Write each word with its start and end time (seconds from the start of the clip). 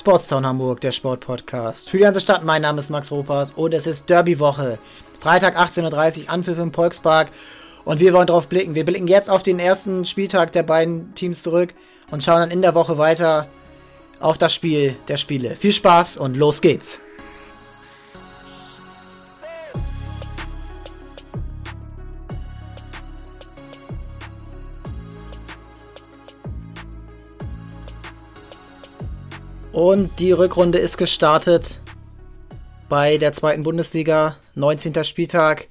Sportstown 0.00 0.46
Hamburg, 0.46 0.80
der 0.80 0.92
Sportpodcast. 0.92 1.90
Für 1.90 1.98
die 1.98 2.04
ganze 2.04 2.22
Stadt, 2.22 2.42
mein 2.42 2.62
Name 2.62 2.78
ist 2.80 2.88
Max 2.88 3.12
Ropas 3.12 3.50
und 3.50 3.74
es 3.74 3.86
ist 3.86 4.08
Derby-Woche. 4.08 4.78
Freitag 5.20 5.58
18.30 5.60 6.22
Uhr, 6.22 6.30
Anpfiff 6.30 6.56
im 6.56 6.72
Volkspark. 6.72 7.28
Und 7.84 8.00
wir 8.00 8.14
wollen 8.14 8.26
drauf 8.26 8.48
blicken. 8.48 8.74
Wir 8.74 8.86
blicken 8.86 9.08
jetzt 9.08 9.28
auf 9.28 9.42
den 9.42 9.58
ersten 9.58 10.06
Spieltag 10.06 10.52
der 10.52 10.62
beiden 10.62 11.14
Teams 11.14 11.42
zurück 11.42 11.74
und 12.10 12.24
schauen 12.24 12.40
dann 12.40 12.50
in 12.50 12.62
der 12.62 12.74
Woche 12.74 12.96
weiter 12.96 13.46
auf 14.20 14.38
das 14.38 14.54
Spiel 14.54 14.96
der 15.08 15.18
Spiele. 15.18 15.54
Viel 15.54 15.72
Spaß 15.72 16.16
und 16.16 16.34
los 16.34 16.62
geht's! 16.62 16.98
Und 29.80 30.20
die 30.20 30.32
Rückrunde 30.32 30.76
ist 30.76 30.98
gestartet 30.98 31.80
bei 32.90 33.16
der 33.16 33.32
zweiten 33.32 33.62
Bundesliga, 33.62 34.36
19. 34.54 35.04
Spieltag. 35.04 35.68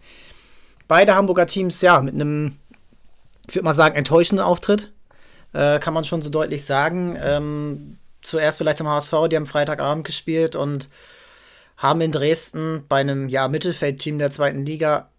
Beide 0.88 1.14
Hamburger 1.14 1.46
Teams, 1.46 1.80
ja, 1.82 2.02
mit 2.02 2.16
einem, 2.16 2.58
ich 3.48 3.54
würde 3.54 3.66
mal 3.66 3.76
sagen, 3.76 3.96
enttäuschenden 3.96 4.44
Auftritt. 4.44 4.92
Äh, 5.54 5.78
kann 5.78 5.94
man 5.94 6.06
schon 6.06 6.24
so 6.24 6.32
deutlich 6.32 6.66
sagen. 6.66 7.20
Ähm, 7.22 8.00
zuerst 8.24 8.58
vielleicht 8.58 8.82
am 8.82 8.88
HSV, 8.88 9.14
die 9.30 9.36
haben 9.36 9.46
Freitagabend 9.46 10.08
gespielt 10.08 10.56
und 10.56 10.90
haben 11.78 12.02
in 12.02 12.12
Dresden 12.12 12.86
bei 12.90 13.02
einem 13.02 13.30
ja, 13.30 13.48
Mittelfeldteam 13.48 14.18
der 14.18 14.32
zweiten 14.32 14.66
Liga 14.66 15.12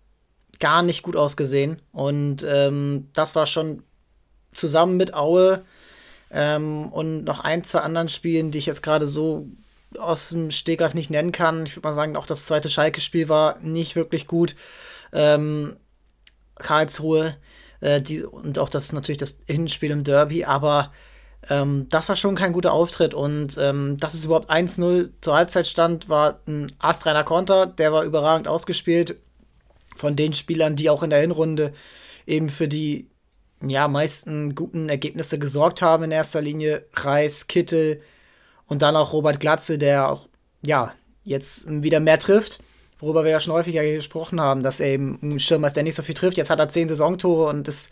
gar 0.59 0.83
nicht 0.83 1.05
gut 1.05 1.15
ausgesehen. 1.15 1.81
Und 1.93 2.43
ähm, 2.43 3.07
das 3.13 3.37
war 3.37 3.47
schon 3.47 3.85
zusammen 4.53 4.97
mit 4.97 5.15
Aue 5.15 5.63
ähm, 6.31 6.87
und 6.87 7.25
noch 7.25 7.41
ein, 7.41 7.65
zwei 7.65 7.81
anderen 7.81 8.09
Spielen, 8.09 8.51
die 8.51 8.59
ich 8.59 8.67
jetzt 8.67 8.83
gerade 8.83 9.07
so 9.07 9.49
aus 9.99 10.29
dem 10.31 10.51
Stegreif 10.51 10.95
nicht 10.95 11.11
nennen 11.11 11.33
kann. 11.33 11.67
Ich 11.67 11.77
würde 11.77 11.89
mal 11.89 11.95
sagen, 11.95 12.17
auch 12.17 12.27
das 12.27 12.47
zweite 12.47 12.69
Schalke-Spiel 12.69 13.29
war 13.29 13.59
nicht 13.61 13.97
wirklich 13.97 14.27
gut. 14.27 14.55
Ähm, 15.13 15.77
Karlsruhe 16.57 17.37
äh, 17.81 18.01
die, 18.01 18.23
und 18.23 18.59
auch 18.59 18.69
das 18.69 18.93
natürlich 18.93 19.19
das 19.19 19.41
Hinspiel 19.47 19.91
im 19.91 20.05
Derby, 20.05 20.45
aber 20.45 20.93
ähm, 21.49 21.87
das 21.89 22.09
war 22.09 22.17
schon 22.17 22.37
kein 22.37 22.53
guter 22.53 22.73
Auftritt 22.73 23.15
und 23.15 23.57
ähm, 23.59 23.97
dass 23.97 24.15
es 24.15 24.25
überhaupt 24.25 24.51
1-0 24.51 25.11
zur 25.21 25.35
Halbzeit 25.35 25.67
stand, 25.67 26.09
war 26.09 26.41
ein 26.47 26.73
astreiner 26.79 27.25
Konter, 27.25 27.67
der 27.67 27.93
war 27.93 28.05
überragend 28.05 28.47
ausgespielt 28.47 29.17
von 29.97 30.17
den 30.17 30.35
Spielern, 30.35 30.77
die 30.77 30.91
auch 30.91 31.03
in 31.03 31.11
der 31.11 31.21
Hinrunde 31.21 31.73
eben 32.27 32.51
für 32.51 32.69
die 32.69 33.10
ja, 33.65 33.89
meisten 33.89 34.55
guten 34.55 34.89
Ergebnisse 34.89 35.39
gesorgt 35.39 35.83
haben 35.83 36.05
in 36.05 36.11
erster 36.11 36.41
Linie. 36.41 36.87
Reis, 36.95 37.47
Kittel 37.47 38.01
und 38.67 38.83
dann 38.83 38.97
auch 38.97 39.13
Robert 39.13 39.41
Glatze, 39.41 39.79
der 39.79 40.11
auch, 40.11 40.29
ja, 40.65 40.95
jetzt 41.25 41.67
wieder 41.69 42.01
mehr 42.01 42.19
trifft. 42.19 42.61
Worüber 42.99 43.25
wir 43.25 43.31
ja 43.31 43.41
schon 43.41 43.55
häufiger 43.55 43.83
gesprochen 43.83 44.41
haben, 44.41 44.63
dass 44.63 44.81
er 44.81 44.89
eben 44.89 45.19
ein 45.23 45.41
Schirm 45.41 45.65
ist, 45.65 45.75
der 45.75 45.83
nicht 45.83 45.95
so 45.95 46.03
viel 46.03 46.15
trifft. 46.15 46.37
Jetzt 46.37 46.51
hat 46.51 46.59
er 46.59 46.69
zehn 46.69 46.89
Saisontore 46.89 47.49
und 47.49 47.67
ist 47.67 47.91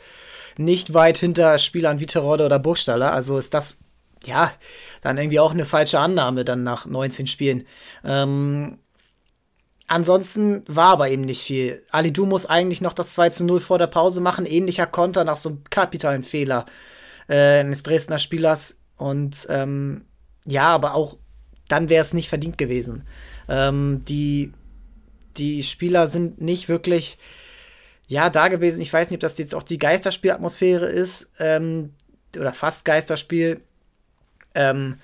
nicht 0.58 0.92
weit 0.92 1.18
hinter 1.18 1.58
Spielern 1.58 2.00
wie 2.00 2.06
Terodde 2.06 2.44
oder 2.44 2.58
Burgstaller. 2.58 3.12
Also 3.12 3.38
ist 3.38 3.54
das, 3.54 3.78
ja, 4.24 4.52
dann 5.00 5.16
irgendwie 5.16 5.40
auch 5.40 5.52
eine 5.52 5.64
falsche 5.64 6.00
Annahme 6.00 6.44
dann 6.44 6.62
nach 6.62 6.84
19 6.84 7.26
Spielen. 7.26 7.66
Ähm, 8.04 8.78
Ansonsten 9.88 10.64
war 10.68 10.92
aber 10.92 11.08
eben 11.08 11.22
nicht 11.22 11.42
viel. 11.42 11.82
Ali 11.90 12.12
Du 12.12 12.26
muss 12.26 12.44
eigentlich 12.46 12.82
noch 12.82 12.92
das 12.92 13.14
2 13.14 13.30
zu 13.30 13.44
0 13.44 13.60
vor 13.60 13.78
der 13.78 13.86
Pause 13.86 14.20
machen. 14.20 14.44
Ähnlicher 14.44 14.86
Konter 14.86 15.24
nach 15.24 15.36
so 15.36 15.48
einem 15.48 15.64
kapitalen 15.70 16.22
Fehler 16.22 16.66
äh, 17.26 17.60
eines 17.60 17.82
Dresdner 17.82 18.18
Spielers. 18.18 18.76
Und 18.96 19.46
ähm, 19.48 20.04
ja, 20.44 20.66
aber 20.66 20.94
auch 20.94 21.16
dann 21.68 21.88
wäre 21.88 22.02
es 22.02 22.12
nicht 22.12 22.28
verdient 22.28 22.58
gewesen. 22.58 23.06
Ähm, 23.48 24.02
die, 24.06 24.52
die 25.38 25.62
Spieler 25.62 26.06
sind 26.06 26.40
nicht 26.40 26.68
wirklich 26.68 27.18
ja, 28.08 28.28
da 28.28 28.48
gewesen. 28.48 28.80
Ich 28.80 28.92
weiß 28.92 29.10
nicht, 29.10 29.18
ob 29.18 29.20
das 29.20 29.38
jetzt 29.38 29.54
auch 29.54 29.62
die 29.62 29.78
Geisterspielatmosphäre 29.78 30.86
ist 30.86 31.30
ähm, 31.38 31.94
oder 32.36 32.52
fast 32.52 32.84
Geisterspiel. 32.84 33.60
Ähm, 34.54 34.98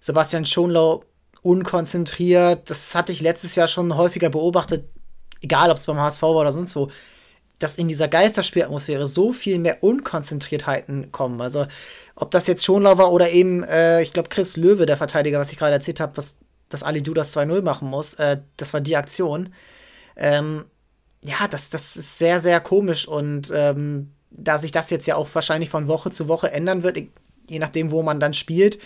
Sebastian 0.00 0.46
Schonlau 0.46 1.04
unkonzentriert. 1.42 2.68
Das 2.70 2.94
hatte 2.94 3.12
ich 3.12 3.20
letztes 3.20 3.54
Jahr 3.54 3.68
schon 3.68 3.96
häufiger 3.96 4.30
beobachtet, 4.30 4.88
egal 5.40 5.70
ob 5.70 5.76
es 5.76 5.86
beim 5.86 5.98
HSV 5.98 6.22
war 6.22 6.36
oder 6.36 6.52
sonst 6.52 6.76
wo, 6.76 6.90
dass 7.58 7.76
in 7.76 7.88
dieser 7.88 8.08
Geisterspielatmosphäre 8.08 9.06
so 9.06 9.32
viel 9.32 9.58
mehr 9.58 9.82
Unkonzentriertheiten 9.82 11.12
kommen. 11.12 11.40
Also, 11.40 11.66
ob 12.14 12.30
das 12.30 12.46
jetzt 12.46 12.64
Schonlau 12.64 12.98
war 12.98 13.12
oder 13.12 13.30
eben, 13.30 13.62
äh, 13.64 14.02
ich 14.02 14.12
glaube, 14.12 14.30
Chris 14.30 14.56
Löwe, 14.56 14.86
der 14.86 14.96
Verteidiger, 14.96 15.38
was 15.38 15.52
ich 15.52 15.58
gerade 15.58 15.74
erzählt 15.74 16.00
habe, 16.00 16.16
was 16.16 16.36
dass 16.70 16.82
Ali 16.82 17.02
Du 17.02 17.12
das 17.12 17.36
2-0 17.36 17.62
machen 17.62 17.88
muss, 17.88 18.14
äh, 18.14 18.38
das 18.56 18.72
war 18.72 18.80
die 18.80 18.96
Aktion. 18.96 19.52
Ähm, 20.16 20.64
ja, 21.22 21.46
das, 21.48 21.68
das 21.68 21.96
ist 21.96 22.18
sehr, 22.18 22.40
sehr 22.40 22.60
komisch 22.60 23.06
und 23.06 23.52
ähm, 23.54 24.12
da 24.30 24.58
sich 24.58 24.70
das 24.70 24.88
jetzt 24.88 25.06
ja 25.06 25.16
auch 25.16 25.28
wahrscheinlich 25.34 25.68
von 25.68 25.88
Woche 25.88 26.10
zu 26.10 26.28
Woche 26.28 26.50
ändern 26.50 26.82
wird, 26.82 26.98
je 27.48 27.58
nachdem, 27.58 27.90
wo 27.90 28.02
man 28.02 28.20
dann 28.20 28.32
spielt, 28.32 28.78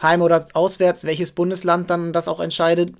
heim 0.00 0.22
oder 0.22 0.44
auswärts, 0.54 1.04
welches 1.04 1.32
Bundesland 1.32 1.90
dann 1.90 2.12
das 2.12 2.28
auch 2.28 2.40
entscheidet, 2.40 2.94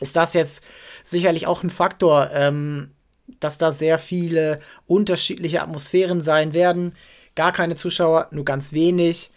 ist 0.00 0.16
das 0.16 0.34
jetzt 0.34 0.62
sicherlich 1.02 1.46
auch 1.46 1.62
ein 1.62 1.70
Faktor, 1.70 2.30
ähm, 2.32 2.92
dass 3.40 3.58
da 3.58 3.72
sehr 3.72 3.98
viele 3.98 4.60
unterschiedliche 4.86 5.62
Atmosphären 5.62 6.22
sein 6.22 6.52
werden. 6.52 6.94
Gar 7.34 7.52
keine 7.52 7.74
Zuschauer, 7.74 8.28
nur 8.30 8.44
ganz 8.44 8.72
wenig. 8.72 9.30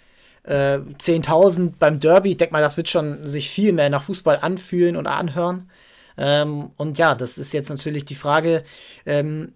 Äh, 0.44 0.80
10.000 0.80 1.74
beim 1.78 2.00
Derby, 2.00 2.32
ich 2.32 2.38
denke 2.38 2.54
mal, 2.54 2.62
das 2.62 2.78
wird 2.78 2.90
schon 2.90 3.28
sich 3.28 3.50
viel 3.50 3.74
mehr 3.74 3.90
nach 3.90 4.04
Fußball 4.04 4.40
anfühlen 4.42 4.96
und 4.96 5.08
anhören. 5.08 5.70
Ähm, 6.18 6.72
und 6.78 6.98
ja, 6.98 7.16
das 7.16 7.38
ist 7.38 7.54
jetzt 7.54 7.70
natürlich 7.70 8.06
die 8.06 8.16
Frage, 8.16 8.64
ähm, 9.06 9.54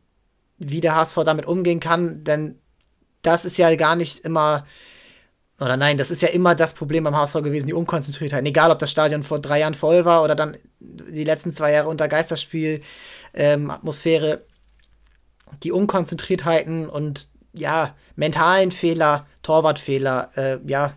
wie 0.58 0.82
der 0.82 0.96
HSV 0.96 1.18
damit 1.26 1.46
umgehen 1.46 1.80
kann, 1.80 2.24
denn 2.24 2.60
das 3.22 3.46
ist 3.46 3.58
ja 3.58 3.76
gar 3.76 3.96
nicht 3.96 4.20
immer 4.20 4.66
oder 5.60 5.78
nein, 5.78 5.98
das 5.98 6.12
ist 6.12 6.22
ja 6.22 6.28
immer 6.30 6.54
das 6.54 6.74
Problem 6.74 7.06
beim 7.06 7.16
HSV 7.16 7.36
gewesen, 7.36 7.68
die 7.68 7.74
Unkonzentriertheit. 7.74 8.46
Egal, 8.46 8.72
ob 8.72 8.80
das 8.80 8.92
Stadion 8.92 9.24
vor 9.24 9.40
drei 9.40 9.60
Jahren 9.60 9.74
voll 9.74 10.04
war 10.04 10.24
oder 10.24 10.36
dann 10.36 10.58
die 10.80 11.24
letzten 11.24 11.52
zwei 11.52 11.72
Jahre 11.72 11.88
unter 11.88 12.08
Geisterspiel, 12.10 12.82
ähm, 13.34 13.72
Atmosphäre, 13.72 14.44
die 15.64 15.72
Unkonzentriertheiten 15.72 16.90
und 16.90 17.30
ja, 17.54 17.96
mentalen 18.18 18.72
Fehler, 18.72 19.26
Torwartfehler, 19.44 20.30
äh, 20.36 20.58
ja, 20.66 20.94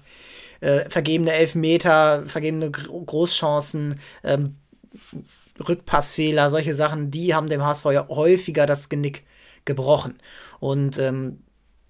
äh, 0.61 0.91
vergebene 0.91 1.33
Elfmeter, 1.33 2.25
vergebene 2.27 2.71
Großchancen, 2.73 4.01
ähm, 4.25 4.57
Rückpassfehler, 5.69 6.51
solche 6.51 6.75
Sachen, 6.75 7.13
die 7.13 7.35
haben 7.35 7.49
dem 7.49 7.63
HSV 7.63 7.85
ja 7.87 8.09
häufiger 8.09 8.67
das 8.67 8.89
Genick 8.89 9.25
gebrochen. 9.65 10.19
Und 10.59 10.99
ähm, 10.99 11.43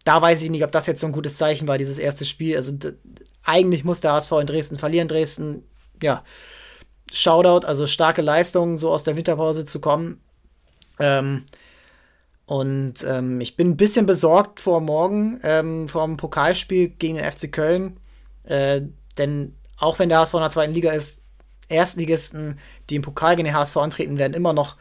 da 0.09 0.23
weiß 0.23 0.41
ich 0.41 0.49
nicht, 0.49 0.65
ob 0.65 0.73
das 0.73 0.87
jetzt 0.87 1.03
so 1.03 1.07
ein 1.07 1.13
gutes 1.13 1.37
Zeichen 1.37 1.69
war, 1.69 1.77
dieses 1.77 1.99
erste 1.99 2.25
Spiel. 2.25 2.57
Also 2.57 2.73
eigentlich 3.43 3.85
muss 3.85 4.01
der 4.01 4.13
HSV 4.15 4.33
in 4.41 4.47
Dresden 4.47 4.79
verlieren. 4.79 5.07
Dresden, 5.07 5.65
ja, 6.03 6.25
Shoutout, 7.13 7.67
also 7.67 7.87
starke 7.87 8.23
Leistung, 8.23 8.79
so 8.79 8.91
aus 8.91 9.03
der 9.03 9.19
Winterpause 9.19 9.67
zu 9.67 9.81
kommen. 9.81 10.23
Ähm, 10.99 11.45
und 12.47 12.95
ähm, 13.07 13.39
ich 13.43 13.55
bin 13.55 13.69
ein 13.69 13.77
bisschen 13.77 14.07
besorgt 14.07 14.61
vor 14.61 14.81
morgen, 14.81 15.41
ähm, 15.43 15.89
vor 15.89 16.07
dem 16.07 16.17
Pokalspiel 16.17 16.89
gegen 16.89 17.17
den 17.17 17.31
FC 17.31 17.53
Köln. 17.53 18.01
Äh, 18.45 18.81
denn 19.19 19.57
auch 19.77 19.99
wenn 19.99 20.09
der 20.09 20.21
HSV 20.21 20.35
in 20.35 20.41
der 20.41 20.51
zweiten 20.51 20.73
Liga 20.73 20.93
ist, 20.93 21.21
Erstligisten, 21.69 22.59
die 22.89 22.97
im 22.97 23.03
Pokal 23.03 23.37
gegen 23.37 23.45
den 23.45 23.55
HSV 23.55 23.77
antreten, 23.77 24.17
werden 24.17 24.33
immer 24.33 24.55
noch 24.55 24.77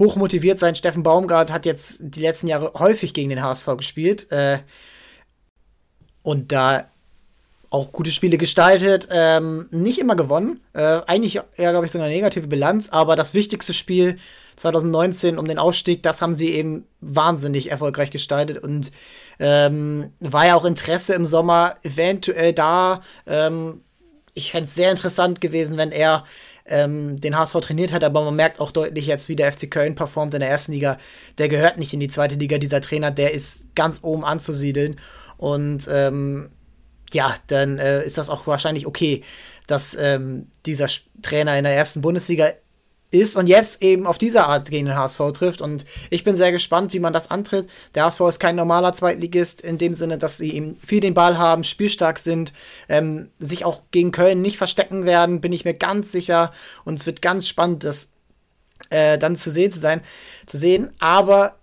hochmotiviert 0.00 0.58
sein. 0.58 0.74
Steffen 0.74 1.04
Baumgart 1.04 1.52
hat 1.52 1.66
jetzt 1.66 1.98
die 2.00 2.22
letzten 2.22 2.48
Jahre 2.48 2.72
häufig 2.74 3.14
gegen 3.14 3.28
den 3.28 3.42
HSV 3.42 3.76
gespielt 3.76 4.32
äh, 4.32 4.58
und 6.22 6.50
da 6.50 6.86
auch 7.68 7.92
gute 7.92 8.10
Spiele 8.10 8.36
gestaltet. 8.36 9.08
Ähm, 9.12 9.68
nicht 9.70 10.00
immer 10.00 10.16
gewonnen. 10.16 10.60
Äh, 10.72 11.02
eigentlich 11.06 11.40
eher, 11.56 11.70
glaube 11.70 11.86
ich, 11.86 11.92
so 11.92 12.00
eine 12.00 12.08
negative 12.08 12.48
Bilanz, 12.48 12.88
aber 12.88 13.14
das 13.14 13.34
wichtigste 13.34 13.74
Spiel 13.74 14.18
2019 14.56 15.38
um 15.38 15.46
den 15.46 15.58
Aufstieg, 15.58 16.02
das 16.02 16.20
haben 16.20 16.36
sie 16.36 16.50
eben 16.50 16.86
wahnsinnig 17.00 17.70
erfolgreich 17.70 18.10
gestaltet 18.10 18.58
und 18.58 18.90
ähm, 19.38 20.12
war 20.18 20.46
ja 20.46 20.54
auch 20.54 20.64
Interesse 20.64 21.14
im 21.14 21.24
Sommer 21.24 21.76
eventuell 21.82 22.52
da. 22.52 23.02
Ähm, 23.26 23.82
ich 24.34 24.50
fände 24.50 24.64
es 24.64 24.74
sehr 24.74 24.90
interessant 24.90 25.40
gewesen, 25.40 25.76
wenn 25.76 25.92
er 25.92 26.24
ähm, 26.70 27.20
den 27.20 27.36
HSV 27.36 27.60
trainiert 27.60 27.92
hat, 27.92 28.04
aber 28.04 28.24
man 28.24 28.36
merkt 28.36 28.60
auch 28.60 28.72
deutlich 28.72 29.06
jetzt, 29.06 29.28
wie 29.28 29.36
der 29.36 29.52
FC 29.52 29.70
Köln 29.70 29.94
performt 29.94 30.34
in 30.34 30.40
der 30.40 30.48
ersten 30.48 30.72
Liga. 30.72 30.98
Der 31.38 31.48
gehört 31.48 31.78
nicht 31.78 31.92
in 31.92 32.00
die 32.00 32.08
zweite 32.08 32.36
Liga, 32.36 32.58
dieser 32.58 32.80
Trainer, 32.80 33.10
der 33.10 33.32
ist 33.32 33.74
ganz 33.74 34.00
oben 34.02 34.24
anzusiedeln. 34.24 35.00
Und 35.36 35.88
ähm, 35.90 36.50
ja, 37.12 37.34
dann 37.48 37.78
äh, 37.78 38.04
ist 38.04 38.18
das 38.18 38.30
auch 38.30 38.46
wahrscheinlich 38.46 38.86
okay, 38.86 39.24
dass 39.66 39.96
ähm, 39.98 40.48
dieser 40.66 40.86
Trainer 41.22 41.56
in 41.56 41.64
der 41.64 41.74
ersten 41.74 42.00
Bundesliga 42.00 42.50
ist 43.10 43.36
und 43.36 43.48
jetzt 43.48 43.82
eben 43.82 44.06
auf 44.06 44.18
diese 44.18 44.46
Art 44.46 44.70
gegen 44.70 44.86
den 44.86 44.96
HSV 44.96 45.20
trifft. 45.32 45.60
Und 45.60 45.84
ich 46.10 46.22
bin 46.22 46.36
sehr 46.36 46.52
gespannt, 46.52 46.92
wie 46.92 47.00
man 47.00 47.12
das 47.12 47.30
antritt. 47.30 47.68
Der 47.94 48.04
HSV 48.04 48.20
ist 48.22 48.40
kein 48.40 48.56
normaler 48.56 48.92
Zweitligist 48.92 49.60
in 49.60 49.78
dem 49.78 49.94
Sinne, 49.94 50.18
dass 50.18 50.38
sie 50.38 50.54
eben 50.54 50.76
viel 50.84 51.00
den 51.00 51.14
Ball 51.14 51.36
haben, 51.36 51.64
spielstark 51.64 52.18
sind, 52.18 52.52
ähm, 52.88 53.30
sich 53.38 53.64
auch 53.64 53.82
gegen 53.90 54.12
Köln 54.12 54.42
nicht 54.42 54.58
verstecken 54.58 55.06
werden, 55.06 55.40
bin 55.40 55.52
ich 55.52 55.64
mir 55.64 55.74
ganz 55.74 56.12
sicher. 56.12 56.52
Und 56.84 57.00
es 57.00 57.06
wird 57.06 57.20
ganz 57.20 57.48
spannend, 57.48 57.84
das 57.84 58.10
äh, 58.90 59.18
dann 59.18 59.36
zu 59.36 59.50
sehen 59.50 59.70
zu 59.70 59.80
sein, 59.80 60.02
zu 60.46 60.56
sehen. 60.56 60.90
Aber 61.00 61.56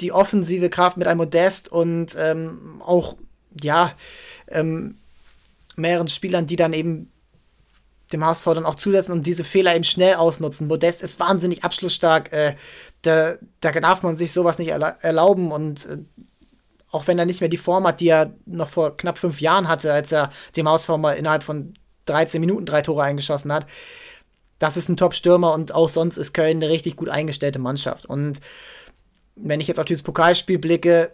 die 0.00 0.12
offensive 0.12 0.70
Kraft 0.70 0.96
mit 0.96 1.06
einem 1.06 1.18
Modest 1.18 1.70
und 1.70 2.16
ähm, 2.18 2.82
auch, 2.84 3.16
ja, 3.60 3.92
ähm, 4.48 4.98
mehreren 5.76 6.08
Spielern, 6.08 6.46
die 6.46 6.56
dann 6.56 6.72
eben 6.72 7.10
dem 8.12 8.24
HSV 8.24 8.44
dann 8.44 8.66
auch 8.66 8.74
zusetzen 8.74 9.12
und 9.12 9.26
diese 9.26 9.44
Fehler 9.44 9.74
eben 9.74 9.84
schnell 9.84 10.14
ausnutzen. 10.14 10.68
Modest 10.68 11.02
ist 11.02 11.18
wahnsinnig 11.20 11.64
abschlussstark. 11.64 12.32
Äh, 12.32 12.56
da, 13.02 13.36
da 13.60 13.72
darf 13.72 14.02
man 14.02 14.16
sich 14.16 14.32
sowas 14.32 14.58
nicht 14.58 14.68
erlauben 14.68 15.52
und 15.52 15.86
äh, 15.86 15.98
auch 16.90 17.06
wenn 17.06 17.18
er 17.18 17.26
nicht 17.26 17.40
mehr 17.40 17.50
die 17.50 17.56
Form 17.56 17.86
hat, 17.86 18.00
die 18.00 18.08
er 18.08 18.34
noch 18.46 18.68
vor 18.68 18.96
knapp 18.96 19.18
fünf 19.18 19.40
Jahren 19.40 19.68
hatte, 19.68 19.92
als 19.92 20.12
er 20.12 20.30
dem 20.56 20.68
HSV 20.68 20.90
mal 20.90 21.14
innerhalb 21.14 21.42
von 21.42 21.74
13 22.06 22.40
Minuten 22.40 22.66
drei 22.66 22.82
Tore 22.82 23.02
eingeschossen 23.02 23.52
hat. 23.52 23.66
Das 24.60 24.76
ist 24.76 24.88
ein 24.88 24.96
Top-Stürmer 24.96 25.52
und 25.52 25.74
auch 25.74 25.88
sonst 25.88 26.16
ist 26.16 26.32
Köln 26.32 26.58
eine 26.58 26.68
richtig 26.68 26.96
gut 26.96 27.08
eingestellte 27.08 27.58
Mannschaft. 27.58 28.06
Und 28.06 28.40
wenn 29.34 29.60
ich 29.60 29.66
jetzt 29.66 29.80
auf 29.80 29.86
dieses 29.86 30.04
Pokalspiel 30.04 30.58
blicke, 30.58 31.12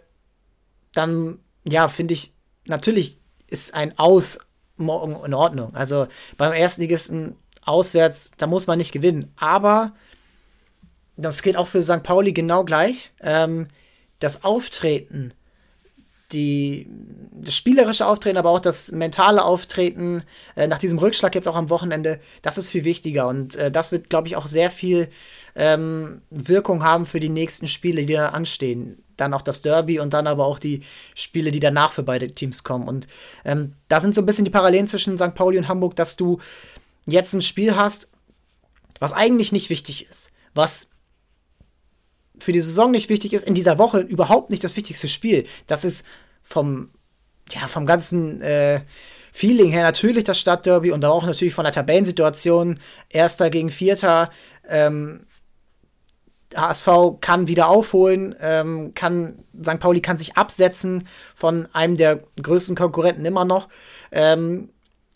dann, 0.93 1.39
ja, 1.63 1.87
finde 1.87 2.13
ich, 2.13 2.33
natürlich 2.67 3.19
ist 3.47 3.73
ein 3.73 3.97
Aus 3.97 4.39
morgen 4.77 5.17
in 5.25 5.33
Ordnung. 5.33 5.75
Also 5.75 6.07
beim 6.37 6.53
Erstligisten 6.53 7.35
auswärts, 7.65 8.31
da 8.37 8.47
muss 8.47 8.67
man 8.67 8.77
nicht 8.77 8.91
gewinnen. 8.91 9.31
Aber 9.37 9.93
das 11.17 11.41
geht 11.41 11.57
auch 11.57 11.67
für 11.67 11.81
St. 11.81 12.03
Pauli 12.03 12.33
genau 12.33 12.63
gleich. 12.63 13.11
Ähm, 13.21 13.67
das 14.19 14.43
Auftreten, 14.43 15.33
die, 16.31 16.87
das 17.33 17.55
spielerische 17.55 18.05
Auftreten, 18.05 18.37
aber 18.37 18.49
auch 18.49 18.59
das 18.59 18.91
mentale 18.91 19.43
Auftreten 19.43 20.23
äh, 20.55 20.67
nach 20.67 20.79
diesem 20.79 20.97
Rückschlag 20.99 21.35
jetzt 21.35 21.47
auch 21.47 21.55
am 21.55 21.69
Wochenende, 21.69 22.19
das 22.41 22.57
ist 22.57 22.69
viel 22.69 22.83
wichtiger. 22.83 23.27
Und 23.27 23.55
äh, 23.55 23.71
das 23.71 23.91
wird, 23.91 24.09
glaube 24.09 24.27
ich, 24.27 24.35
auch 24.35 24.47
sehr 24.47 24.71
viel 24.71 25.09
ähm, 25.55 26.21
Wirkung 26.29 26.83
haben 26.83 27.05
für 27.05 27.19
die 27.19 27.29
nächsten 27.29 27.67
Spiele, 27.67 28.05
die 28.05 28.13
dann 28.13 28.33
anstehen 28.33 29.03
dann 29.21 29.33
auch 29.33 29.41
das 29.41 29.61
Derby 29.61 29.99
und 29.99 30.13
dann 30.13 30.27
aber 30.27 30.45
auch 30.45 30.59
die 30.59 30.83
Spiele, 31.15 31.51
die 31.51 31.59
danach 31.59 31.93
für 31.93 32.03
beide 32.03 32.27
Teams 32.27 32.63
kommen. 32.63 32.87
Und 32.87 33.07
ähm, 33.45 33.73
da 33.87 34.01
sind 34.01 34.15
so 34.15 34.21
ein 34.21 34.25
bisschen 34.25 34.45
die 34.45 34.51
Parallelen 34.51 34.87
zwischen 34.87 35.17
St. 35.17 35.35
Pauli 35.35 35.57
und 35.57 35.67
Hamburg, 35.67 35.95
dass 35.95 36.15
du 36.17 36.39
jetzt 37.05 37.33
ein 37.33 37.41
Spiel 37.41 37.75
hast, 37.75 38.09
was 38.99 39.13
eigentlich 39.13 39.51
nicht 39.51 39.69
wichtig 39.69 40.09
ist, 40.09 40.31
was 40.53 40.89
für 42.39 42.51
die 42.51 42.61
Saison 42.61 42.91
nicht 42.91 43.09
wichtig 43.09 43.33
ist, 43.33 43.47
in 43.47 43.55
dieser 43.55 43.77
Woche 43.77 43.99
überhaupt 43.99 44.49
nicht 44.49 44.63
das 44.63 44.75
wichtigste 44.75 45.07
Spiel. 45.07 45.45
Das 45.67 45.85
ist 45.85 46.05
vom, 46.43 46.89
ja, 47.51 47.67
vom 47.67 47.85
ganzen 47.85 48.41
äh, 48.41 48.81
Feeling 49.31 49.71
her 49.71 49.83
natürlich 49.83 50.23
das 50.23 50.39
Stadtderby 50.39 50.91
und 50.91 51.05
auch 51.05 51.25
natürlich 51.25 51.53
von 51.53 51.63
der 51.63 51.71
Tabellensituation, 51.71 52.79
Erster 53.09 53.49
gegen 53.49 53.71
Vierter. 53.71 54.31
Ähm, 54.67 55.25
HSV 56.55 57.19
kann 57.21 57.47
wieder 57.47 57.69
aufholen, 57.69 58.35
ähm, 58.39 58.93
kann, 58.93 59.43
St. 59.61 59.79
Pauli 59.79 60.01
kann 60.01 60.17
sich 60.17 60.35
absetzen 60.37 61.07
von 61.35 61.67
einem 61.73 61.95
der 61.95 62.23
größten 62.41 62.75
Konkurrenten 62.75 63.25
immer 63.25 63.45
noch. 63.45 63.69
Ähm, 64.11 64.69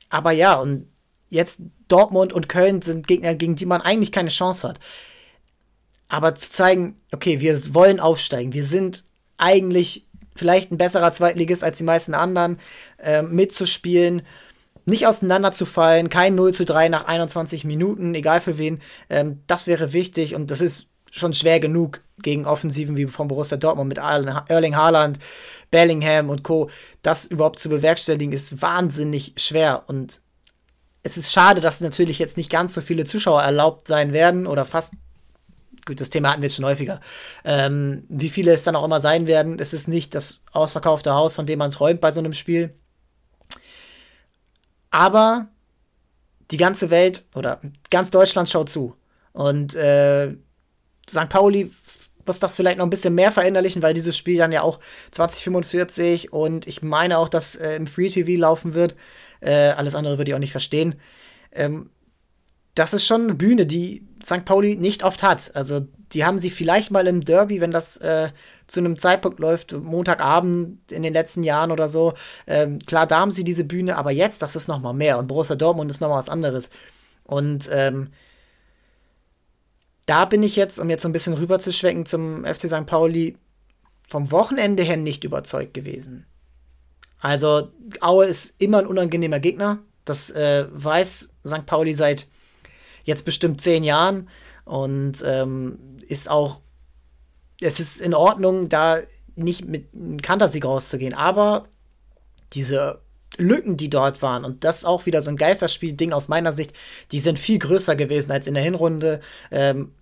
aber 0.10 0.32
ja, 0.32 0.56
und 0.56 0.88
jetzt 1.30 1.62
Dortmund 1.88 2.34
und 2.34 2.50
Köln 2.50 2.82
sind 2.82 3.08
Gegner, 3.08 3.36
gegen 3.36 3.56
die 3.56 3.66
man 3.66 3.82
eigentlich 3.82 4.12
keine 4.12 4.30
Chance 4.30 4.70
hat. 4.70 4.80
Aber 6.08 6.36
zu 6.36 6.50
zeigen, 6.52 7.00
okay, 7.12 7.40
wir 7.40 7.74
wollen 7.74 8.00
aufsteigen, 8.00 8.54
wir 8.54 8.66
sind 8.66 9.04
eigentlich 9.38 10.08
vielleicht 10.36 10.72
ein 10.72 10.78
besserer 10.78 11.12
Zweitligist 11.12 11.64
als 11.64 11.78
die 11.78 11.84
meisten 11.84 12.14
anderen, 12.14 12.60
äh, 12.98 13.22
mitzuspielen, 13.22 14.22
nicht 14.86 15.08
auseinanderzufallen, 15.08 16.10
kein 16.10 16.36
0 16.36 16.54
zu 16.54 16.66
3 16.66 16.90
nach 16.90 17.06
21 17.06 17.66
Minuten, 17.66 18.14
egal 18.14 18.42
für 18.42 18.58
wen, 18.58 18.82
ähm, 19.10 19.42
das 19.48 19.66
wäre 19.68 19.94
wichtig 19.94 20.36
und 20.36 20.52
das 20.52 20.62
ist 20.62 20.88
schon 21.16 21.34
schwer 21.34 21.60
genug 21.60 22.02
gegen 22.22 22.46
Offensiven 22.46 22.98
wie 22.98 23.08
von 23.08 23.28
Borussia 23.28 23.58
Dortmund 23.58 23.90
mit 23.90 23.98
Erling 23.98 24.76
Haaland, 24.76 25.20
Bellingham 25.72 26.30
und 26.30 26.44
Co. 26.44 26.70
Das 27.02 27.26
überhaupt 27.26 27.60
zu 27.60 27.70
bewerkstelligen, 27.70 28.34
ist 28.34 28.62
wahnsinnig 28.62 29.34
schwer. 29.38 29.84
Und 29.88 30.22
es 31.04 31.18
ist 31.18 31.32
schade, 31.32 31.62
dass 31.62 31.82
natürlich 31.82 32.20
jetzt 32.20 32.38
nicht 32.38 32.50
ganz 32.50 32.74
so 32.76 32.82
viele 32.82 33.06
Zuschauer 33.06 33.42
erlaubt 33.42 33.88
sein 33.88 34.14
werden 34.14 34.46
oder 34.48 34.66
fast. 34.66 34.94
Gut, 35.86 36.02
das 36.02 36.10
Thema 36.10 36.32
hatten 36.32 36.42
wir 36.42 36.48
jetzt 36.48 36.56
schon 36.56 36.66
häufiger. 36.66 37.00
Ähm, 37.44 38.04
wie 38.10 38.30
viele 38.30 38.52
es 38.52 38.64
dann 38.64 38.76
auch 38.76 38.84
immer 38.84 39.02
sein 39.02 39.28
werden, 39.28 39.60
es 39.60 39.74
ist 39.74 39.88
nicht 39.88 40.16
das 40.16 40.44
ausverkaufte 40.52 41.14
Haus, 41.14 41.36
von 41.36 41.46
dem 41.46 41.60
man 41.60 41.72
träumt 41.72 42.02
bei 42.02 42.12
so 42.12 42.20
einem 42.20 42.34
Spiel. 42.34 42.74
Aber 44.90 45.48
die 46.52 46.58
ganze 46.58 46.90
Welt 46.90 47.26
oder 47.36 47.62
ganz 47.92 48.10
Deutschland 48.10 48.50
schaut 48.50 48.70
zu. 48.70 48.96
Und 49.32 49.76
äh, 49.76 50.34
St. 51.10 51.30
Pauli 51.30 51.72
muss 52.26 52.40
das 52.40 52.56
vielleicht 52.56 52.78
noch 52.78 52.86
ein 52.86 52.90
bisschen 52.90 53.14
mehr 53.14 53.32
verinnerlichen, 53.32 53.82
weil 53.82 53.94
dieses 53.94 54.18
Spiel 54.18 54.38
dann 54.38 54.52
ja 54.52 54.62
auch 54.62 54.80
2045 55.12 56.34
und 56.34 56.68
ich 56.68 56.82
meine 56.82 57.20
auch, 57.20 57.30
dass 57.30 57.56
äh, 57.56 57.76
im 57.76 57.88
Free 57.88 58.10
TV 58.10 58.40
laufen 58.40 58.74
wird. 58.74 58.96
Äh, 59.42 59.70
alles 59.70 59.96
andere 59.96 60.18
würde 60.18 60.32
ich 60.32 60.36
auch 60.36 60.40
nicht 60.40 60.52
verstehen. 60.52 60.96
Ähm, 61.52 61.90
das 62.74 62.94
ist 62.94 63.06
schon 63.06 63.24
eine 63.24 63.36
Bühne, 63.36 63.66
die 63.66 64.06
St. 64.24 64.44
Pauli 64.44 64.76
nicht 64.76 65.04
oft 65.04 65.24
hat. 65.24 65.56
Also 65.56 65.82
die 66.12 66.26
haben 66.26 66.40
sie 66.40 66.50
vielleicht 66.50 66.92
mal 66.92 67.08
im 67.08 67.24
Derby, 67.24 67.62
wenn 67.62 67.72
das 67.72 67.98
äh, 67.98 68.30
zu 68.68 68.80
einem 68.80 68.98
Zeitpunkt 68.98 69.40
läuft, 69.40 69.74
Montagabend 69.74 70.92
in 70.92 71.04
den 71.04 71.14
letzten 71.14 71.44
Jahren 71.44 71.72
oder 71.72 71.90
so. 71.90 72.14
Ähm, 72.48 72.80
klar, 72.80 73.08
da 73.08 73.20
haben 73.20 73.32
sie 73.32 73.44
diese 73.44 73.64
Bühne, 73.64 73.98
aber 73.98 74.12
jetzt, 74.12 74.42
das 74.42 74.56
ist 74.56 74.68
noch 74.68 74.80
mal 74.80 74.94
mehr. 74.94 75.20
Und 75.20 75.28
Borussia 75.28 75.56
Dortmund 75.56 75.92
ist 75.92 76.02
noch 76.02 76.10
mal 76.10 76.18
was 76.18 76.30
anderes. 76.30 76.70
Und 77.24 77.70
ähm, 77.72 78.10
da 80.06 80.26
bin 80.26 80.44
ich 80.44 80.56
jetzt, 80.56 80.80
um 80.80 80.90
jetzt 80.90 81.02
so 81.02 81.10
ein 81.10 81.14
bisschen 81.14 81.34
rüber 81.34 81.60
zu 81.60 81.72
schwenken 81.72 82.06
zum 82.06 82.46
FC 82.46 82.68
St. 82.68 82.86
Pauli, 82.86 83.38
vom 84.08 84.32
Wochenende 84.32 84.84
her 84.84 84.98
nicht 84.98 85.24
überzeugt 85.24 85.74
gewesen. 85.74 86.26
Also, 87.20 87.70
Aue 88.02 88.26
ist 88.26 88.54
immer 88.60 88.80
ein 88.80 88.88
unangenehmer 88.88 89.40
Gegner. 89.40 89.80
Das 90.04 90.30
äh, 90.30 90.68
weiß 90.70 91.30
St. 91.46 91.66
Pauli 91.66 91.96
seit 91.96 92.28
jetzt 93.04 93.26
bestimmt 93.26 93.62
zehn 93.62 93.84
Jahren 93.84 94.30
und 94.64 95.24
ähm, 95.26 95.80
ist 96.08 96.30
auch, 96.30 96.62
es 97.62 97.80
ist 97.80 98.02
in 98.02 98.14
Ordnung, 98.14 98.70
da 98.70 99.00
nicht 99.36 99.66
mit 99.66 99.94
einem 99.94 100.22
Kantersieg 100.22 100.66
rauszugehen, 100.66 101.14
aber 101.14 101.68
diese 102.54 103.02
Lücken, 103.38 103.78
die 103.78 103.90
dort 103.90 104.22
waren, 104.22 104.46
und 104.46 104.64
das 104.64 104.80
ist 104.80 104.86
auch 104.86 105.06
wieder 105.06 105.22
so 105.22 105.30
ein 105.30 105.38
Geisterspiel-Ding 105.38 106.14
aus 106.14 106.28
meiner 106.28 106.54
Sicht, 106.54 106.74
die 107.12 107.20
sind 107.20 107.40
viel 107.40 107.60
größer 107.60 107.96
gewesen 107.96 108.32
als 108.32 108.48
in 108.48 108.54
der 108.54 108.64
Hinrunde. 108.64 109.20
Ähm, 109.52 109.94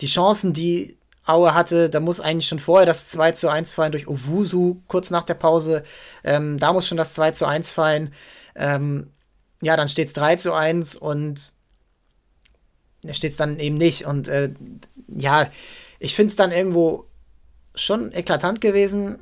die 0.00 0.06
Chancen, 0.06 0.52
die 0.52 0.96
Aue 1.24 1.54
hatte, 1.54 1.88
da 1.88 2.00
muss 2.00 2.20
eigentlich 2.20 2.48
schon 2.48 2.58
vorher 2.58 2.86
das 2.86 3.10
2 3.10 3.32
zu 3.32 3.48
1 3.48 3.72
fallen 3.72 3.92
durch 3.92 4.08
Owusu, 4.08 4.78
kurz 4.88 5.10
nach 5.10 5.22
der 5.22 5.34
Pause. 5.34 5.84
Ähm, 6.24 6.58
da 6.58 6.72
muss 6.72 6.88
schon 6.88 6.98
das 6.98 7.14
2 7.14 7.30
zu 7.32 7.46
1 7.46 7.70
fallen. 7.72 8.12
Ähm, 8.56 9.10
ja, 9.60 9.76
dann 9.76 9.88
steht 9.88 10.08
es 10.08 10.14
3 10.14 10.36
zu 10.36 10.52
1 10.52 10.96
und 10.96 11.52
steht 13.10 13.30
es 13.30 13.36
dann 13.36 13.60
eben 13.60 13.76
nicht. 13.76 14.04
Und 14.04 14.26
äh, 14.26 14.50
ja, 15.06 15.48
ich 16.00 16.16
finde 16.16 16.30
es 16.30 16.36
dann 16.36 16.50
irgendwo 16.50 17.06
schon 17.74 18.12
eklatant 18.12 18.60
gewesen. 18.60 19.20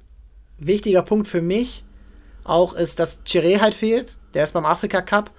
Wichtiger 0.56 1.02
Punkt 1.02 1.28
für 1.28 1.42
mich 1.42 1.84
auch 2.50 2.74
ist, 2.74 2.98
dass 2.98 3.24
Chiré 3.24 3.60
halt 3.60 3.74
fehlt. 3.74 4.18
Der 4.34 4.44
ist 4.44 4.52
beim 4.52 4.66
Afrika 4.66 5.00
Cup. 5.00 5.30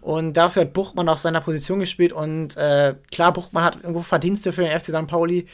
Und 0.00 0.34
dafür 0.34 0.62
hat 0.62 0.72
Buchmann 0.72 1.08
auf 1.08 1.18
seiner 1.18 1.40
Position 1.40 1.80
gespielt. 1.80 2.12
Und 2.12 2.56
äh, 2.56 2.94
klar, 3.10 3.32
Buchmann 3.32 3.64
hat 3.64 3.76
irgendwo 3.76 4.02
Verdienste 4.02 4.52
für 4.52 4.62
den 4.62 4.78
FC 4.78 4.86
St. 4.86 5.06
Pauli. 5.06 5.46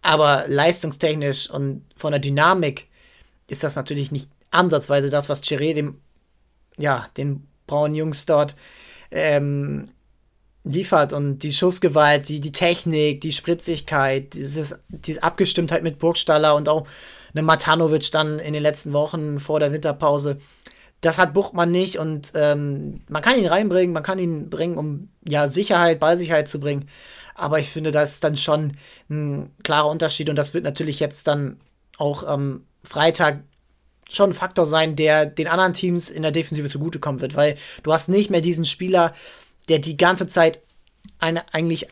Aber 0.00 0.44
leistungstechnisch 0.46 1.50
und 1.50 1.84
von 1.96 2.12
der 2.12 2.20
Dynamik 2.20 2.88
ist 3.48 3.64
das 3.64 3.74
natürlich 3.74 4.12
nicht 4.12 4.30
ansatzweise 4.50 5.10
das, 5.10 5.28
was 5.28 5.42
Chiré 5.42 5.74
dem, 5.74 6.00
ja, 6.76 7.08
den 7.16 7.46
braunen 7.66 7.94
Jungs 7.94 8.24
dort 8.26 8.54
ähm, 9.10 9.90
liefert. 10.64 11.12
Und 11.12 11.40
die 11.40 11.52
Schussgewalt, 11.52 12.28
die, 12.28 12.40
die 12.40 12.52
Technik, 12.52 13.20
die 13.20 13.32
Spritzigkeit, 13.32 14.34
dieses, 14.34 14.76
diese 14.88 15.22
Abgestimmtheit 15.22 15.82
mit 15.82 15.98
Burgstaller 15.98 16.54
und 16.54 16.68
auch 16.68 16.86
eine 17.38 17.46
Matanovic 17.46 18.10
dann 18.10 18.38
in 18.38 18.52
den 18.52 18.62
letzten 18.62 18.92
Wochen 18.92 19.40
vor 19.40 19.60
der 19.60 19.72
Winterpause 19.72 20.38
das 21.00 21.18
hat 21.18 21.34
Buchmann 21.34 21.70
nicht 21.70 21.98
und 21.98 22.32
ähm, 22.34 23.00
man 23.08 23.22
kann 23.22 23.38
ihn 23.38 23.46
reinbringen, 23.46 23.92
man 23.92 24.02
kann 24.02 24.18
ihn 24.18 24.50
bringen, 24.50 24.76
um 24.76 25.08
ja 25.26 25.48
Sicherheit, 25.48 26.00
Ballsicherheit 26.00 26.48
zu 26.48 26.58
bringen. 26.58 26.88
Aber 27.34 27.60
ich 27.60 27.70
finde, 27.70 27.92
das 27.92 28.14
ist 28.14 28.24
dann 28.24 28.36
schon 28.36 28.76
ein 29.08 29.52
klarer 29.62 29.90
Unterschied 29.90 30.28
und 30.28 30.36
das 30.36 30.54
wird 30.54 30.64
natürlich 30.64 30.98
jetzt 30.98 31.28
dann 31.28 31.60
auch 31.98 32.24
am 32.24 32.40
ähm, 32.40 32.64
Freitag 32.82 33.44
schon 34.10 34.30
ein 34.30 34.34
Faktor 34.34 34.66
sein, 34.66 34.96
der 34.96 35.26
den 35.26 35.46
anderen 35.46 35.74
Teams 35.74 36.10
in 36.10 36.22
der 36.22 36.32
Defensive 36.32 36.68
zugutekommen 36.68 37.20
wird, 37.20 37.36
weil 37.36 37.56
du 37.82 37.92
hast 37.92 38.08
nicht 38.08 38.30
mehr 38.30 38.40
diesen 38.40 38.64
Spieler, 38.64 39.14
der 39.68 39.78
die 39.78 39.96
ganze 39.96 40.26
Zeit 40.26 40.62
eine 41.18 41.52
eigentlich 41.52 41.88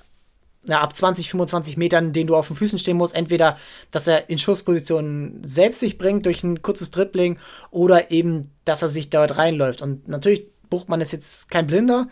ja, 0.69 0.81
ab 0.81 0.97
20, 0.97 1.31
25 1.31 1.77
Metern, 1.77 2.13
den 2.13 2.27
du 2.27 2.35
auf 2.35 2.49
den 2.49 2.57
Füßen 2.57 2.79
stehen 2.79 2.97
musst. 2.97 3.15
Entweder, 3.15 3.57
dass 3.91 4.07
er 4.07 4.29
in 4.29 4.39
Schusspositionen 4.39 5.43
selbst 5.45 5.81
sich 5.81 5.99
bringt 5.99 6.27
durch 6.27 6.43
ein 6.43 6.63
kurzes 6.63 6.91
Dribbling 6.91 7.39
oder 7.71 8.11
eben, 8.11 8.51
dass 8.65 8.83
er 8.83 8.89
sich 8.89 9.11
dort 9.11 9.39
reinläuft. 9.39 9.83
Und 9.83 10.09
natürlich, 10.09 10.49
Buchmann 10.69 11.01
ist 11.01 11.13
jetzt 11.13 11.51
kein 11.51 11.67
Blinder, 11.67 12.09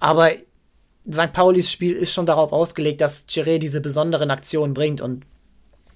aber 0.00 0.30
St. 1.10 1.32
Paulis 1.32 1.70
Spiel 1.70 1.94
ist 1.94 2.12
schon 2.12 2.26
darauf 2.26 2.52
ausgelegt, 2.52 3.00
dass 3.00 3.28
Giré 3.28 3.58
diese 3.58 3.80
besonderen 3.80 4.30
Aktionen 4.30 4.72
bringt. 4.72 5.02
Und 5.02 5.26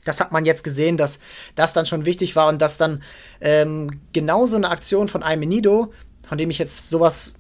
das 0.04 0.21
hat 0.21 0.33
man 0.33 0.45
jetzt 0.45 0.64
gesehen, 0.64 0.97
dass 0.97 1.18
das 1.54 1.73
dann 1.73 1.87
schon 1.87 2.04
wichtig 2.04 2.37
war 2.37 2.49
und 2.49 2.61
dass 2.61 2.76
dann 2.76 3.02
ähm, 3.40 4.00
genauso 4.12 4.57
eine 4.57 4.68
Aktion 4.68 5.09
von 5.09 5.23
Almenido, 5.23 5.92
von 6.28 6.37
dem 6.37 6.50
ich 6.50 6.59
jetzt 6.59 6.90
sowas 6.90 7.37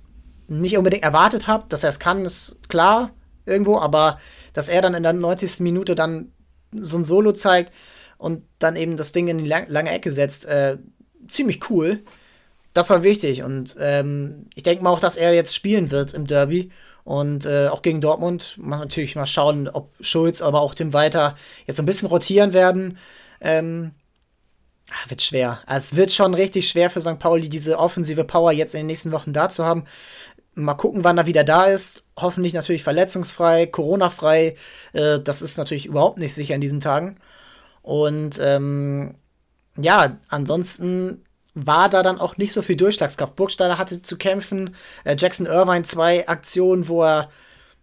nicht 0.48 0.78
unbedingt 0.78 1.02
erwartet 1.02 1.46
habe, 1.46 1.66
dass 1.68 1.82
er 1.82 1.90
es 1.90 1.98
kann, 1.98 2.24
ist 2.24 2.56
klar 2.68 3.10
irgendwo, 3.44 3.78
aber 3.78 4.18
dass 4.58 4.68
er 4.68 4.82
dann 4.82 4.94
in 4.94 5.04
der 5.04 5.12
90. 5.12 5.60
Minute 5.60 5.94
dann 5.94 6.32
so 6.72 6.98
ein 6.98 7.04
Solo 7.04 7.30
zeigt 7.30 7.72
und 8.16 8.42
dann 8.58 8.74
eben 8.74 8.96
das 8.96 9.12
Ding 9.12 9.28
in 9.28 9.38
die 9.38 9.46
lange 9.46 9.90
Ecke 9.90 10.10
setzt, 10.10 10.46
äh, 10.46 10.78
ziemlich 11.28 11.70
cool. 11.70 12.02
Das 12.74 12.90
war 12.90 13.04
wichtig 13.04 13.44
und 13.44 13.76
ähm, 13.78 14.46
ich 14.56 14.64
denke 14.64 14.82
mal 14.82 14.90
auch, 14.90 14.98
dass 14.98 15.16
er 15.16 15.32
jetzt 15.32 15.54
spielen 15.54 15.92
wird 15.92 16.12
im 16.12 16.26
Derby 16.26 16.72
und 17.04 17.46
äh, 17.46 17.68
auch 17.68 17.82
gegen 17.82 18.00
Dortmund. 18.00 18.56
Man 18.58 18.80
natürlich 18.80 19.14
mal 19.14 19.26
schauen, 19.26 19.68
ob 19.68 19.92
Schulz, 20.00 20.42
aber 20.42 20.60
auch 20.60 20.74
Tim 20.74 20.92
Weiter 20.92 21.36
jetzt 21.66 21.78
ein 21.78 21.86
bisschen 21.86 22.08
rotieren 22.08 22.52
werden. 22.52 22.98
Ähm, 23.40 23.92
ah, 24.90 25.08
wird 25.08 25.22
schwer. 25.22 25.60
Es 25.68 25.94
wird 25.94 26.10
schon 26.10 26.34
richtig 26.34 26.68
schwer 26.68 26.90
für 26.90 27.00
St. 27.00 27.20
Pauli, 27.20 27.48
diese 27.48 27.78
offensive 27.78 28.24
Power 28.24 28.50
jetzt 28.50 28.74
in 28.74 28.80
den 28.80 28.86
nächsten 28.88 29.12
Wochen 29.12 29.32
da 29.32 29.48
zu 29.48 29.64
haben. 29.64 29.84
Mal 30.64 30.74
gucken, 30.74 31.04
wann 31.04 31.18
er 31.18 31.26
wieder 31.26 31.44
da 31.44 31.66
ist. 31.66 32.04
Hoffentlich 32.18 32.52
natürlich 32.52 32.82
verletzungsfrei, 32.82 33.66
Corona-frei. 33.66 34.56
Äh, 34.92 35.20
das 35.20 35.42
ist 35.42 35.56
natürlich 35.58 35.86
überhaupt 35.86 36.18
nicht 36.18 36.34
sicher 36.34 36.54
in 36.54 36.60
diesen 36.60 36.80
Tagen. 36.80 37.16
Und 37.82 38.38
ähm, 38.42 39.14
ja, 39.78 40.18
ansonsten 40.28 41.24
war 41.54 41.88
da 41.88 42.02
dann 42.02 42.20
auch 42.20 42.36
nicht 42.36 42.52
so 42.52 42.62
viel 42.62 42.76
Durchschlagskraft. 42.76 43.36
Burgstaller 43.36 43.78
hatte 43.78 44.02
zu 44.02 44.16
kämpfen. 44.16 44.74
Äh, 45.04 45.16
Jackson 45.18 45.46
Irvine 45.46 45.84
zwei 45.84 46.28
Aktionen, 46.28 46.88
wo 46.88 47.02
er 47.02 47.30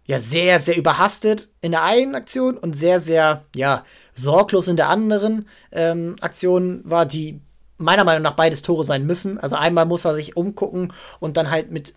ja 0.04 0.20
sehr, 0.20 0.60
sehr 0.60 0.76
überhastet 0.76 1.48
in 1.60 1.72
der 1.72 1.82
einen 1.82 2.14
Aktion 2.14 2.56
und 2.56 2.74
sehr, 2.74 3.00
sehr, 3.00 3.44
ja, 3.54 3.84
sorglos 4.14 4.68
in 4.68 4.76
der 4.76 4.88
anderen 4.88 5.48
ähm, 5.72 6.16
Aktion 6.20 6.80
war, 6.84 7.06
die 7.06 7.40
meiner 7.78 8.04
Meinung 8.04 8.22
nach 8.22 8.36
beides 8.36 8.62
Tore 8.62 8.84
sein 8.84 9.04
müssen. 9.04 9.38
Also 9.38 9.56
einmal 9.56 9.86
muss 9.86 10.04
er 10.04 10.14
sich 10.14 10.36
umgucken 10.36 10.92
und 11.20 11.36
dann 11.36 11.50
halt 11.50 11.70
mit 11.70 11.94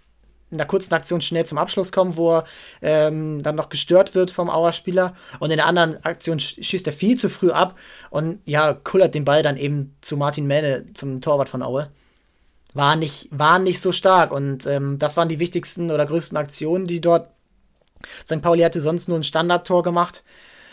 in 0.51 0.57
der 0.57 0.67
kurzen 0.67 0.93
Aktion 0.93 1.21
schnell 1.21 1.45
zum 1.45 1.57
Abschluss 1.57 1.91
kommen, 1.91 2.17
wo 2.17 2.37
er 2.37 2.45
ähm, 2.81 3.41
dann 3.41 3.55
noch 3.55 3.69
gestört 3.69 4.15
wird 4.15 4.31
vom 4.31 4.49
Auer-Spieler. 4.49 5.13
Und 5.39 5.51
in 5.51 5.57
der 5.57 5.67
anderen 5.67 6.03
Aktion 6.03 6.39
schießt 6.39 6.87
er 6.87 6.93
viel 6.93 7.17
zu 7.17 7.29
früh 7.29 7.51
ab 7.51 7.77
und 8.09 8.41
ja, 8.45 8.73
kullert 8.73 9.13
den 9.13 9.25
Ball 9.25 9.43
dann 9.43 9.57
eben 9.57 9.95
zu 10.01 10.17
Martin 10.17 10.47
Mähne, 10.47 10.85
zum 10.93 11.21
Torwart 11.21 11.49
von 11.49 11.61
Aue. 11.61 11.91
War 12.73 12.95
nicht, 12.95 13.27
war 13.31 13.59
nicht 13.59 13.79
so 13.79 13.91
stark 13.91 14.31
und 14.31 14.65
ähm, 14.65 14.97
das 14.99 15.17
waren 15.17 15.29
die 15.29 15.39
wichtigsten 15.39 15.91
oder 15.91 16.05
größten 16.05 16.37
Aktionen, 16.37 16.87
die 16.87 17.01
dort. 17.01 17.29
St. 18.25 18.41
Pauli 18.41 18.63
hatte 18.63 18.79
sonst 18.79 19.07
nur 19.07 19.19
ein 19.19 19.23
Standardtor 19.23 19.83
gemacht. 19.83 20.23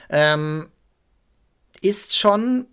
Ähm, 0.09 0.69
ist 1.83 2.17
schon 2.17 2.67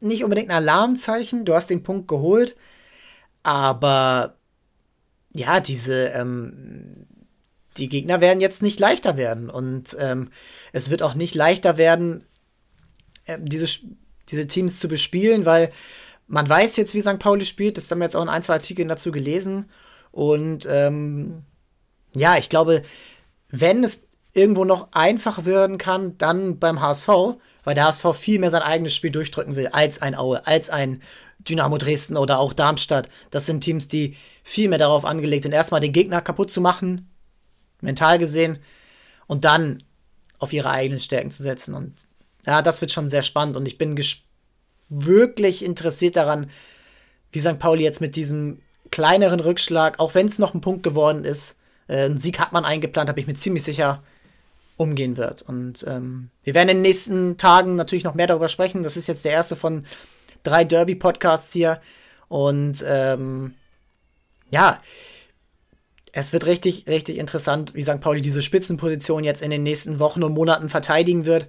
nicht 0.00 0.24
unbedingt 0.24 0.50
ein 0.50 0.56
Alarmzeichen. 0.56 1.44
Du 1.44 1.54
hast 1.54 1.68
den 1.68 1.82
Punkt 1.82 2.08
geholt, 2.08 2.56
aber 3.42 4.35
ja, 5.36 5.60
diese, 5.60 6.06
ähm, 6.08 7.06
die 7.76 7.88
Gegner 7.88 8.20
werden 8.20 8.40
jetzt 8.40 8.62
nicht 8.62 8.80
leichter 8.80 9.16
werden. 9.16 9.50
Und 9.50 9.96
ähm, 10.00 10.30
es 10.72 10.90
wird 10.90 11.02
auch 11.02 11.14
nicht 11.14 11.34
leichter 11.34 11.76
werden, 11.76 12.26
äh, 13.24 13.38
diese, 13.40 13.66
diese 14.28 14.46
Teams 14.46 14.80
zu 14.80 14.88
bespielen, 14.88 15.46
weil 15.46 15.72
man 16.26 16.48
weiß 16.48 16.76
jetzt, 16.76 16.94
wie 16.94 17.02
St. 17.02 17.18
Pauli 17.18 17.44
spielt. 17.44 17.76
Das 17.76 17.90
haben 17.90 17.98
wir 17.98 18.04
jetzt 18.04 18.16
auch 18.16 18.22
in 18.22 18.28
ein, 18.28 18.42
zwei 18.42 18.54
Artikeln 18.54 18.88
dazu 18.88 19.12
gelesen. 19.12 19.70
Und 20.10 20.66
ähm, 20.68 21.42
ja, 22.14 22.36
ich 22.36 22.48
glaube, 22.48 22.82
wenn 23.48 23.84
es 23.84 24.02
irgendwo 24.32 24.64
noch 24.64 24.92
einfach 24.92 25.44
werden 25.44 25.78
kann, 25.78 26.18
dann 26.18 26.58
beim 26.58 26.80
HSV, 26.80 27.08
weil 27.64 27.74
der 27.74 27.86
HSV 27.86 28.14
viel 28.14 28.38
mehr 28.38 28.50
sein 28.50 28.62
eigenes 28.62 28.94
Spiel 28.94 29.10
durchdrücken 29.10 29.56
will 29.56 29.68
als 29.68 30.02
ein 30.02 30.14
Aue, 30.14 30.46
als 30.46 30.70
ein 30.70 31.02
Dynamo 31.48 31.78
Dresden 31.78 32.16
oder 32.16 32.38
auch 32.38 32.52
Darmstadt. 32.52 33.08
Das 33.30 33.46
sind 33.46 33.60
Teams, 33.60 33.88
die 33.88 34.16
viel 34.42 34.68
mehr 34.68 34.78
darauf 34.78 35.04
angelegt 35.04 35.44
sind, 35.44 35.52
erstmal 35.52 35.80
den 35.80 35.92
Gegner 35.92 36.20
kaputt 36.20 36.50
zu 36.50 36.60
machen, 36.60 37.08
mental 37.80 38.18
gesehen, 38.18 38.58
und 39.26 39.44
dann 39.44 39.82
auf 40.38 40.52
ihre 40.52 40.70
eigenen 40.70 41.00
Stärken 41.00 41.30
zu 41.30 41.42
setzen. 41.42 41.74
Und 41.74 41.94
ja, 42.46 42.62
das 42.62 42.80
wird 42.80 42.92
schon 42.92 43.08
sehr 43.08 43.22
spannend. 43.22 43.56
Und 43.56 43.66
ich 43.66 43.78
bin 43.78 44.00
wirklich 44.88 45.64
interessiert 45.64 46.16
daran, 46.16 46.50
wie 47.32 47.40
St. 47.40 47.58
Pauli 47.58 47.82
jetzt 47.82 48.00
mit 48.00 48.16
diesem 48.16 48.60
kleineren 48.90 49.40
Rückschlag, 49.40 49.98
auch 49.98 50.14
wenn 50.14 50.26
es 50.26 50.38
noch 50.38 50.54
ein 50.54 50.60
Punkt 50.60 50.82
geworden 50.82 51.24
ist, 51.24 51.56
äh, 51.88 52.04
einen 52.04 52.18
Sieg 52.18 52.38
hat 52.38 52.52
man 52.52 52.64
eingeplant, 52.64 53.08
habe 53.08 53.20
ich 53.20 53.26
mir 53.26 53.34
ziemlich 53.34 53.64
sicher 53.64 54.02
umgehen 54.76 55.16
wird. 55.16 55.42
Und 55.42 55.84
ähm, 55.88 56.30
wir 56.44 56.54
werden 56.54 56.68
in 56.68 56.76
den 56.78 56.82
nächsten 56.82 57.36
Tagen 57.36 57.76
natürlich 57.76 58.04
noch 58.04 58.14
mehr 58.14 58.26
darüber 58.26 58.48
sprechen. 58.48 58.82
Das 58.82 58.96
ist 58.96 59.06
jetzt 59.06 59.24
der 59.24 59.32
erste 59.32 59.56
von 59.56 59.84
drei 60.46 60.64
Derby-Podcasts 60.64 61.52
hier. 61.52 61.80
Und 62.28 62.84
ähm, 62.86 63.54
ja, 64.50 64.80
es 66.12 66.32
wird 66.32 66.46
richtig, 66.46 66.86
richtig 66.86 67.18
interessant, 67.18 67.74
wie 67.74 67.82
St. 67.82 68.00
Pauli 68.00 68.22
diese 68.22 68.42
Spitzenposition 68.42 69.22
jetzt 69.22 69.42
in 69.42 69.50
den 69.50 69.62
nächsten 69.62 69.98
Wochen 69.98 70.22
und 70.22 70.32
Monaten 70.32 70.70
verteidigen 70.70 71.26
wird. 71.26 71.46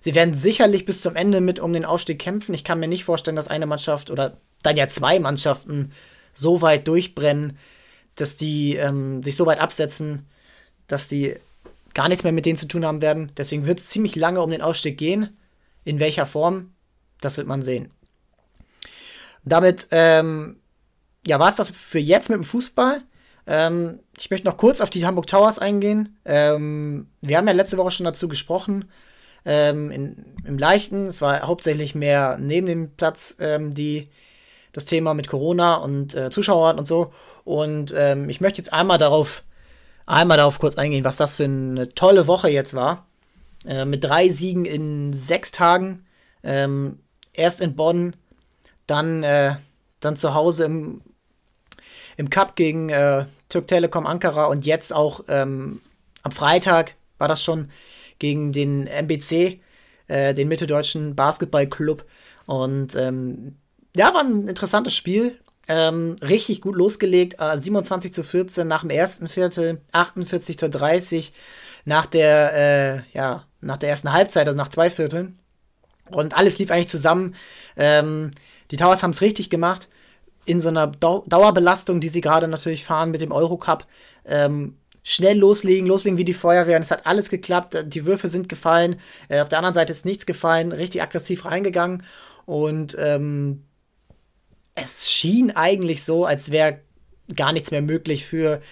Sie 0.00 0.14
werden 0.14 0.34
sicherlich 0.34 0.84
bis 0.84 1.02
zum 1.02 1.16
Ende 1.16 1.40
mit 1.40 1.60
um 1.60 1.72
den 1.72 1.84
Aufstieg 1.84 2.18
kämpfen. 2.18 2.54
Ich 2.54 2.64
kann 2.64 2.80
mir 2.80 2.88
nicht 2.88 3.04
vorstellen, 3.04 3.36
dass 3.36 3.48
eine 3.48 3.66
Mannschaft 3.66 4.10
oder 4.10 4.36
dann 4.62 4.76
ja 4.76 4.88
zwei 4.88 5.18
Mannschaften 5.18 5.92
so 6.32 6.62
weit 6.62 6.88
durchbrennen, 6.88 7.58
dass 8.14 8.36
die 8.36 8.76
ähm, 8.76 9.22
sich 9.22 9.36
so 9.36 9.46
weit 9.46 9.60
absetzen, 9.60 10.26
dass 10.86 11.08
die 11.08 11.36
gar 11.94 12.08
nichts 12.08 12.24
mehr 12.24 12.32
mit 12.32 12.46
denen 12.46 12.56
zu 12.56 12.66
tun 12.66 12.84
haben 12.84 13.00
werden. 13.00 13.32
Deswegen 13.36 13.66
wird 13.66 13.80
es 13.80 13.88
ziemlich 13.88 14.16
lange 14.16 14.40
um 14.40 14.50
den 14.50 14.62
Aufstieg 14.62 14.98
gehen. 14.98 15.36
In 15.84 16.00
welcher 16.00 16.26
Form, 16.26 16.72
das 17.20 17.36
wird 17.36 17.46
man 17.46 17.62
sehen. 17.62 17.92
Damit 19.44 19.88
ähm, 19.90 20.60
ja, 21.26 21.38
war 21.38 21.48
es 21.48 21.56
das 21.56 21.70
für 21.70 21.98
jetzt 21.98 22.30
mit 22.30 22.36
dem 22.36 22.44
Fußball. 22.44 23.02
Ähm, 23.46 24.00
ich 24.16 24.30
möchte 24.30 24.46
noch 24.46 24.56
kurz 24.56 24.80
auf 24.80 24.90
die 24.90 25.06
Hamburg 25.06 25.26
Towers 25.26 25.58
eingehen. 25.58 26.18
Ähm, 26.24 27.08
wir 27.20 27.36
haben 27.36 27.46
ja 27.46 27.52
letzte 27.52 27.78
Woche 27.78 27.90
schon 27.90 28.04
dazu 28.04 28.28
gesprochen. 28.28 28.86
Ähm, 29.44 29.90
in, 29.90 30.36
Im 30.44 30.58
Leichten, 30.58 31.06
es 31.06 31.22
war 31.22 31.42
hauptsächlich 31.42 31.94
mehr 31.94 32.36
neben 32.38 32.66
dem 32.66 32.90
Platz 32.90 33.36
ähm, 33.40 33.74
die, 33.74 34.08
das 34.72 34.84
Thema 34.84 35.14
mit 35.14 35.28
Corona 35.28 35.76
und 35.76 36.14
äh, 36.14 36.30
Zuschauern 36.30 36.78
und 36.78 36.86
so. 36.86 37.12
Und 37.44 37.94
ähm, 37.96 38.28
ich 38.28 38.40
möchte 38.40 38.58
jetzt 38.58 38.72
einmal 38.72 38.98
darauf, 38.98 39.44
einmal 40.06 40.36
darauf 40.36 40.58
kurz 40.58 40.76
eingehen, 40.76 41.04
was 41.04 41.16
das 41.16 41.36
für 41.36 41.44
eine 41.44 41.88
tolle 41.94 42.26
Woche 42.26 42.50
jetzt 42.50 42.74
war. 42.74 43.06
Äh, 43.66 43.86
mit 43.86 44.04
drei 44.04 44.28
Siegen 44.28 44.64
in 44.64 45.12
sechs 45.12 45.52
Tagen. 45.52 46.04
Erst 46.40 47.60
in 47.60 47.74
Bonn, 47.74 48.14
dann, 48.88 49.22
äh, 49.22 49.54
dann 50.00 50.16
zu 50.16 50.34
Hause 50.34 50.64
im, 50.64 51.02
im 52.16 52.30
Cup 52.30 52.56
gegen 52.56 52.88
äh, 52.88 53.26
Türk 53.48 53.68
Telekom 53.68 54.06
Ankara 54.06 54.46
und 54.46 54.66
jetzt 54.66 54.92
auch 54.92 55.24
ähm, 55.28 55.80
am 56.22 56.32
Freitag 56.32 56.96
war 57.18 57.28
das 57.28 57.42
schon 57.42 57.70
gegen 58.18 58.52
den 58.52 58.86
MBC, 58.86 59.60
äh, 60.08 60.34
den 60.34 60.48
mitteldeutschen 60.48 61.14
Basketballclub. 61.14 62.04
Und 62.46 62.94
ähm, 62.96 63.56
ja, 63.94 64.12
war 64.14 64.22
ein 64.22 64.48
interessantes 64.48 64.94
Spiel. 64.94 65.38
Ähm, 65.68 66.16
richtig 66.22 66.62
gut 66.62 66.76
losgelegt. 66.76 67.36
Äh, 67.38 67.58
27 67.58 68.12
zu 68.12 68.22
14 68.22 68.66
nach 68.66 68.80
dem 68.80 68.90
ersten 68.90 69.28
Viertel, 69.28 69.82
48 69.92 70.58
zu 70.58 70.70
30 70.70 71.32
nach 71.84 72.06
der, 72.06 72.54
äh, 72.54 73.16
ja, 73.16 73.44
nach 73.60 73.76
der 73.76 73.90
ersten 73.90 74.12
Halbzeit, 74.12 74.46
also 74.46 74.56
nach 74.56 74.68
zwei 74.68 74.90
Vierteln. 74.90 75.38
Und 76.10 76.34
alles 76.34 76.58
lief 76.58 76.70
eigentlich 76.70 76.88
zusammen. 76.88 77.34
Ähm, 77.76 78.30
die 78.70 78.76
Towers 78.76 79.02
haben 79.02 79.10
es 79.10 79.20
richtig 79.20 79.50
gemacht. 79.50 79.88
In 80.44 80.60
so 80.60 80.68
einer 80.68 80.86
Dau 80.86 81.24
Dauerbelastung, 81.26 82.00
die 82.00 82.08
sie 82.08 82.20
gerade 82.20 82.48
natürlich 82.48 82.84
fahren 82.84 83.10
mit 83.10 83.20
dem 83.20 83.32
Eurocup. 83.32 83.86
Ähm, 84.24 84.76
schnell 85.02 85.38
loslegen, 85.38 85.86
loslegen 85.86 86.18
wie 86.18 86.24
die 86.24 86.34
Feuerwehr. 86.34 86.76
Und 86.76 86.82
es 86.82 86.90
hat 86.90 87.06
alles 87.06 87.28
geklappt. 87.28 87.76
Die 87.86 88.06
Würfe 88.06 88.28
sind 88.28 88.48
gefallen. 88.48 88.96
Äh, 89.28 89.40
auf 89.40 89.48
der 89.48 89.58
anderen 89.58 89.74
Seite 89.74 89.92
ist 89.92 90.04
nichts 90.04 90.26
gefallen. 90.26 90.72
Richtig 90.72 91.02
aggressiv 91.02 91.44
reingegangen. 91.44 92.02
Und 92.46 92.96
ähm, 92.98 93.64
es 94.74 95.10
schien 95.10 95.50
eigentlich 95.50 96.04
so, 96.04 96.24
als 96.24 96.50
wäre 96.50 96.80
gar 97.34 97.52
nichts 97.52 97.70
mehr 97.70 97.82
möglich 97.82 98.24
für, 98.24 98.62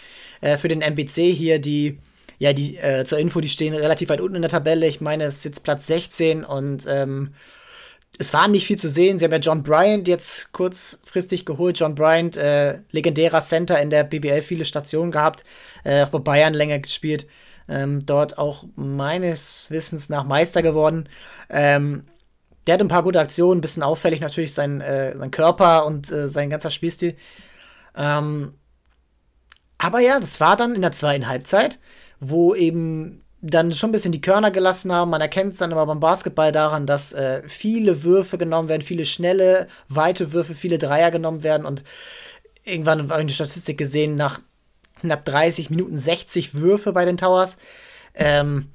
äh, 0.41 0.57
für 0.57 0.69
den 0.69 0.81
MBC 0.81 1.33
hier, 1.33 1.59
die 1.59 1.99
ja, 2.39 2.53
die 2.53 2.77
äh, 2.77 3.05
zur 3.05 3.19
Info, 3.19 3.41
die 3.41 3.49
stehen 3.49 3.75
relativ 3.75 4.11
weit 4.11 4.21
unten 4.21 4.37
in 4.37 4.43
der 4.43 4.51
Tabelle. 4.51 4.87
Ich 4.87 5.01
meine, 5.01 5.25
es 5.25 5.37
ist 5.37 5.45
jetzt 5.45 5.63
Platz 5.63 5.87
16 5.87 6.45
und 6.45 6.85
ähm, 6.89 7.35
es 8.19 8.33
war 8.33 8.49
nicht 8.49 8.67
viel 8.67 8.79
zu 8.79 8.89
sehen. 8.89 9.19
Sie 9.19 9.25
haben 9.25 9.33
ja 9.33 9.39
John 9.39 9.63
Bryant 9.63 10.09
jetzt 10.09 10.53
kurzfristig 10.53 11.45
geholt. 11.45 11.79
John 11.79 11.95
Bryant, 11.95 12.37
äh, 12.37 12.79
legendärer 12.91 13.41
Center 13.41 13.81
in 13.81 13.91
der 13.91 14.05
BBL, 14.05 14.43
viele 14.43 14.65
Stationen 14.65 15.13
gehabt, 15.13 15.45
äh, 15.85 16.05
auch 16.05 16.09
bei 16.09 16.19
Bayern 16.21 16.55
länger 16.55 16.79
gespielt. 16.79 17.27
ähm, 17.69 18.05
dort 18.07 18.39
auch 18.39 18.65
meines 18.77 19.71
Wissens 19.73 20.09
nach 20.09 20.25
Meister 20.25 20.63
geworden. 20.63 21.09
Ähm, 21.51 22.05
der 22.67 22.75
hat 22.75 22.81
ein 22.81 22.89
paar 22.89 23.03
gute 23.03 23.21
Aktionen, 23.21 23.59
ein 23.59 23.61
bisschen 23.61 23.83
auffällig 23.83 24.21
natürlich 24.21 24.55
sein, 24.55 24.81
äh, 24.81 25.17
sein 25.17 25.31
Körper 25.31 25.87
und 25.87 26.11
äh, 26.11 26.29
sein 26.29 26.51
ganzer 26.51 26.71
Spielstil. 26.71 27.17
Ähm, 27.97 28.55
aber 29.79 30.01
ja, 30.01 30.19
das 30.21 30.41
war 30.41 30.57
dann 30.57 30.75
in 30.75 30.83
der 30.83 30.93
zweiten 30.93 31.29
Halbzeit, 31.29 31.79
wo 32.21 32.55
eben 32.55 33.26
dann 33.47 33.73
schon 33.73 33.91
ein 33.91 33.93
bisschen 33.93 34.13
die 34.13 34.21
Körner 34.21 34.51
gelassen 34.51 34.93
haben. 34.93 35.11
Man 35.11 35.21
erkennt 35.21 35.53
es 35.53 35.59
dann 35.59 35.73
aber 35.73 35.87
beim 35.87 36.01
Basketball 36.01 36.53
daran, 36.53 36.87
dass 36.87 37.13
äh, 37.13 37.43
viele 37.47 38.03
Würfe 38.03 38.39
genommen 38.39 38.69
werden, 38.69 38.83
viele 38.83 39.05
schnelle, 39.05 39.69
weite 39.89 40.33
Würfe, 40.33 40.55
viele 40.55 40.79
Dreier 40.79 41.11
genommen 41.11 41.43
werden. 41.43 41.67
Und 41.67 41.83
irgendwann 42.65 43.11
habe 43.11 43.21
ich 43.23 43.29
die 43.29 43.35
Statistik 43.35 43.79
gesehen, 43.79 44.17
nach 44.17 44.41
knapp 45.01 45.25
30 45.25 45.71
Minuten 45.71 45.99
60 45.99 46.55
Würfe 46.55 46.93
bei 46.93 47.05
den 47.05 47.17
Towers. 47.17 47.57
Ähm, 48.15 48.71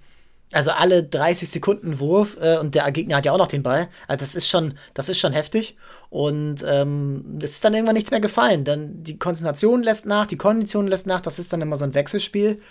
also 0.54 0.72
alle 0.72 1.04
30 1.04 1.50
Sekunden 1.50 2.00
Wurf 2.00 2.38
äh, 2.42 2.58
und 2.58 2.76
der 2.76 2.92
Gegner 2.92 3.18
hat 3.18 3.26
ja 3.26 3.32
auch 3.32 3.38
noch 3.38 3.48
den 3.48 3.64
Ball. 3.64 3.88
Also 4.08 4.20
das 4.20 4.36
ist 4.36 4.50
schon, 4.50 4.74
das 4.94 5.08
ist 5.08 5.18
schon 5.18 5.32
heftig. 5.32 5.78
Und 6.10 6.64
ähm, 6.68 7.40
es 7.42 7.52
ist 7.52 7.64
dann 7.64 7.74
irgendwann 7.74 7.96
nichts 7.96 8.12
mehr 8.12 8.20
gefallen. 8.20 8.66
Dann 8.66 9.02
die 9.04 9.18
Konzentration 9.18 9.82
lässt 9.82 10.06
nach, 10.06 10.26
die 10.26 10.38
Kondition 10.38 10.88
lässt 10.88 11.08
nach. 11.08 11.22
Das 11.22 11.40
ist 11.40 11.54
dann 11.54 11.62
immer 11.62 11.78
so 11.78 11.86
ein 11.86 11.94
Wechselspiel. 11.94 12.62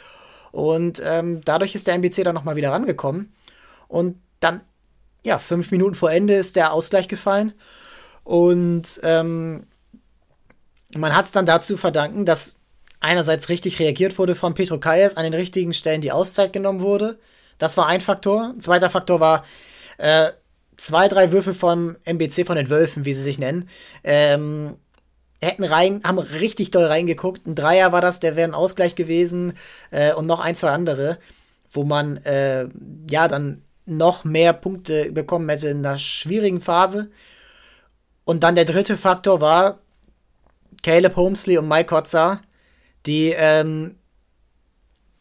Und 0.52 1.00
ähm, 1.04 1.40
dadurch 1.44 1.74
ist 1.74 1.86
der 1.86 1.94
NBC 1.94 2.24
dann 2.24 2.34
nochmal 2.34 2.56
wieder 2.56 2.72
rangekommen. 2.72 3.32
Und 3.88 4.16
dann, 4.40 4.60
ja, 5.22 5.38
fünf 5.38 5.70
Minuten 5.70 5.94
vor 5.94 6.10
Ende 6.10 6.34
ist 6.34 6.56
der 6.56 6.72
Ausgleich 6.72 7.08
gefallen. 7.08 7.52
Und 8.24 9.00
ähm, 9.02 9.64
man 10.94 11.14
hat 11.14 11.26
es 11.26 11.32
dann 11.32 11.46
dazu 11.46 11.76
verdanken, 11.76 12.24
dass 12.24 12.56
einerseits 13.00 13.48
richtig 13.48 13.78
reagiert 13.78 14.18
wurde 14.18 14.34
von 14.34 14.54
Petro 14.54 14.78
Kayes, 14.78 15.16
an 15.16 15.24
den 15.24 15.34
richtigen 15.34 15.74
Stellen 15.74 16.00
die 16.00 16.12
Auszeit 16.12 16.52
genommen 16.52 16.80
wurde. 16.80 17.18
Das 17.58 17.76
war 17.76 17.86
ein 17.86 18.00
Faktor. 18.00 18.52
Ein 18.54 18.60
zweiter 18.60 18.90
Faktor 18.90 19.20
war 19.20 19.44
äh, 19.98 20.30
zwei, 20.76 21.08
drei 21.08 21.32
Würfel 21.32 21.54
vom 21.54 21.96
MBC, 22.04 22.46
von 22.46 22.56
den 22.56 22.70
Wölfen, 22.70 23.04
wie 23.04 23.14
sie 23.14 23.22
sich 23.22 23.38
nennen. 23.38 23.68
Ähm, 24.02 24.76
hätten 25.42 25.64
rein, 25.64 26.02
haben 26.04 26.18
richtig 26.18 26.70
doll 26.70 26.84
reingeguckt. 26.84 27.46
Ein 27.46 27.54
Dreier 27.54 27.92
war 27.92 28.00
das, 28.00 28.20
der 28.20 28.36
wäre 28.36 28.48
ein 28.48 28.54
Ausgleich 28.54 28.94
gewesen 28.94 29.54
äh, 29.90 30.12
und 30.14 30.26
noch 30.26 30.40
ein, 30.40 30.54
zwei 30.54 30.70
andere, 30.70 31.18
wo 31.72 31.84
man 31.84 32.18
äh, 32.18 32.68
ja 33.10 33.28
dann 33.28 33.62
noch 33.86 34.24
mehr 34.24 34.52
Punkte 34.52 35.10
bekommen 35.12 35.48
hätte 35.48 35.68
in 35.68 35.84
einer 35.84 35.98
schwierigen 35.98 36.60
Phase. 36.60 37.10
Und 38.24 38.42
dann 38.42 38.54
der 38.54 38.64
dritte 38.64 38.96
Faktor 38.96 39.40
war 39.40 39.80
Caleb 40.82 41.16
Holmesley 41.16 41.58
und 41.58 41.68
Mike 41.68 41.86
Kotzer, 41.86 42.42
die 43.06 43.34
ähm, 43.36 43.96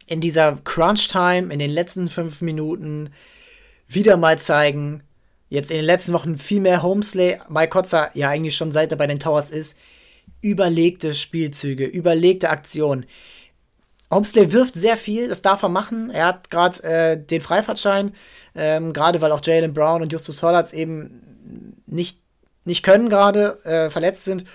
in 0.06 0.22
dieser 0.22 0.58
Crunch-Time, 0.64 1.52
in 1.54 1.60
den 1.60 1.72
letzten 1.72 2.10
fünf 2.10 2.42
Minuten 2.42 3.12
wieder 3.88 4.18
mal 4.18 4.40
zeigen, 4.40 5.04
jetzt 5.50 5.72
in 5.72 5.78
den 5.78 5.86
letzten 5.86 6.14
Wochen 6.14 6.38
viel 6.38 6.60
mehr 6.60 6.84
Homesley, 6.84 7.40
Mike 7.50 7.70
Kotzer 7.70 8.12
ja 8.14 8.30
eigentlich 8.30 8.56
schon 8.56 8.72
seit 8.72 8.92
er 8.92 8.98
bei 8.98 9.08
den 9.08 9.20
Towers 9.20 9.52
ist, 9.52 9.78
überlegte 10.42 11.14
Spielzüge, 11.14 11.86
überlegte 11.86 12.50
Aktionen. 12.50 13.06
Homesley 14.12 14.52
wirft 14.52 14.76
sehr 14.76 14.98
viel, 14.98 15.28
das 15.28 15.42
darf 15.42 15.62
er 15.62 15.70
machen. 15.70 16.10
Er 16.10 16.28
hat 16.28 16.50
gerade 16.50 16.84
äh, 16.84 17.18
den 17.18 17.42
Freifahrtschein, 17.42 18.14
ähm, 18.56 18.94
gerade 18.94 19.22
weil 19.22 19.32
auch 19.32 19.42
Jalen 19.44 19.74
Brown 19.74 20.02
und 20.02 20.12
Justus 20.12 20.42
Hollatz 20.42 20.74
eben 20.74 21.82
nicht, 21.86 22.20
nicht 22.66 22.84
können 22.84 23.10
gerade, 23.10 23.64
äh, 23.66 23.90
verletzt 23.90 24.26
sind 24.26 24.46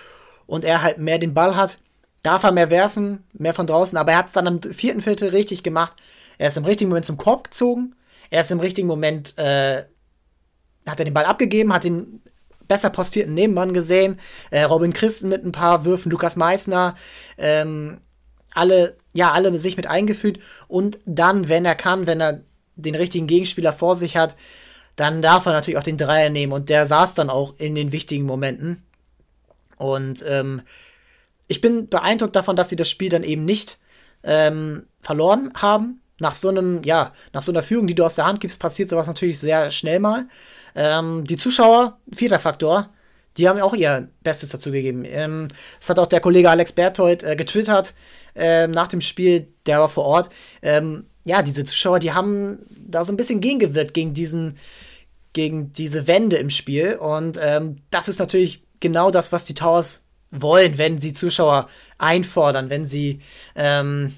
und 0.45 0.65
er 0.65 0.81
halt 0.81 0.97
mehr 0.97 1.19
den 1.19 1.33
Ball 1.33 1.55
hat. 1.55 1.77
Darf 2.21 2.43
er 2.43 2.51
mehr 2.51 2.69
werfen, 2.69 3.23
mehr 3.33 3.53
von 3.53 3.67
draußen, 3.67 3.97
aber 3.97 4.11
er 4.11 4.17
hat 4.17 4.27
es 4.27 4.33
dann 4.33 4.47
im 4.47 4.61
vierten 4.61 5.01
Viertel 5.01 5.29
richtig 5.29 5.63
gemacht. 5.63 5.93
Er 6.37 6.49
ist 6.49 6.57
im 6.57 6.65
richtigen 6.65 6.89
Moment 6.89 7.05
zum 7.05 7.17
Korb 7.17 7.45
gezogen. 7.45 7.95
Er 8.29 8.41
ist 8.41 8.51
im 8.51 8.59
richtigen 8.59 8.87
Moment, 8.87 9.37
äh, 9.37 9.83
hat 10.85 10.99
er 10.99 11.05
den 11.05 11.13
Ball 11.13 11.25
abgegeben, 11.25 11.73
hat 11.73 11.83
den 11.83 12.21
besser 12.67 12.89
postierten 12.89 13.33
Nebenmann 13.33 13.73
gesehen. 13.73 14.19
Äh, 14.51 14.63
Robin 14.63 14.93
Christen 14.93 15.29
mit 15.29 15.43
ein 15.43 15.51
paar 15.51 15.85
Würfen, 15.85 16.11
Lukas 16.11 16.35
Meissner, 16.35 16.95
ähm, 17.37 17.99
alle, 18.53 18.97
ja, 19.13 19.31
alle 19.31 19.57
sich 19.59 19.77
mit 19.77 19.87
eingefügt. 19.87 20.41
Und 20.67 20.99
dann, 21.05 21.47
wenn 21.49 21.65
er 21.65 21.75
kann, 21.75 22.07
wenn 22.07 22.21
er 22.21 22.41
den 22.75 22.95
richtigen 22.95 23.27
Gegenspieler 23.27 23.73
vor 23.73 23.95
sich 23.95 24.17
hat, 24.17 24.35
dann 24.95 25.21
darf 25.21 25.45
er 25.45 25.51
natürlich 25.51 25.77
auch 25.77 25.83
den 25.83 25.97
Dreier 25.97 26.29
nehmen. 26.29 26.53
Und 26.53 26.69
der 26.69 26.85
saß 26.85 27.15
dann 27.15 27.29
auch 27.29 27.55
in 27.57 27.75
den 27.75 27.91
wichtigen 27.91 28.25
Momenten. 28.25 28.83
Und 29.77 30.23
ähm, 30.27 30.61
ich 31.47 31.61
bin 31.61 31.89
beeindruckt 31.89 32.35
davon, 32.35 32.55
dass 32.55 32.69
sie 32.69 32.75
das 32.75 32.89
Spiel 32.89 33.09
dann 33.09 33.23
eben 33.23 33.45
nicht 33.45 33.77
ähm, 34.23 34.87
verloren 35.01 35.51
haben. 35.55 36.01
Nach 36.19 36.33
so 36.33 36.47
einem, 36.47 36.81
ja, 36.83 37.13
nach 37.33 37.41
so 37.41 37.51
einer 37.51 37.61
Führung, 37.61 37.87
die 37.87 37.95
du 37.95 38.05
aus 38.05 38.15
der 38.15 38.25
Hand 38.25 38.39
gibst, 38.39 38.59
passiert 38.59 38.89
sowas 38.89 39.07
natürlich 39.07 39.39
sehr 39.39 39.69
schnell 39.69 39.99
mal. 39.99 40.27
Ähm, 40.75 41.23
die 41.25 41.37
Zuschauer, 41.37 41.99
vierter 42.13 42.39
Faktor, 42.39 42.89
die 43.37 43.49
haben 43.49 43.59
auch 43.59 43.73
ihr 43.73 44.09
Bestes 44.23 44.49
dazu 44.49 44.71
gegeben. 44.71 45.03
Ähm, 45.05 45.47
das 45.79 45.89
hat 45.89 45.99
auch 45.99 46.07
der 46.07 46.21
Kollege 46.21 46.49
Alex 46.49 46.73
Berthold 46.73 47.23
äh, 47.23 47.35
getwittert 47.35 47.93
äh, 48.35 48.67
nach 48.67 48.87
dem 48.87 49.01
Spiel, 49.01 49.47
der 49.65 49.79
war 49.79 49.89
vor 49.89 50.05
Ort. 50.05 50.29
Ähm, 50.61 51.05
ja, 51.25 51.41
diese 51.41 51.63
Zuschauer, 51.63 51.99
die 51.99 52.13
haben 52.13 52.59
da 52.69 53.03
so 53.03 53.11
ein 53.11 53.17
bisschen 53.17 53.41
gegengewirkt 53.41 53.93
gegen 53.93 54.13
diesen, 54.13 54.57
gegen 55.33 55.71
diese 55.73 56.07
Wende 56.07 56.37
im 56.37 56.49
Spiel. 56.49 56.95
Und 56.95 57.39
ähm, 57.41 57.77
das 57.89 58.07
ist 58.07 58.19
natürlich 58.19 58.63
genau 58.79 59.11
das, 59.11 59.31
was 59.31 59.45
die 59.45 59.55
Towers 59.55 60.05
wollen, 60.31 60.77
wenn 60.77 61.01
sie 61.01 61.13
Zuschauer 61.13 61.67
einfordern, 61.97 62.69
wenn 62.69 62.85
sie, 62.85 63.21
ähm, 63.55 64.15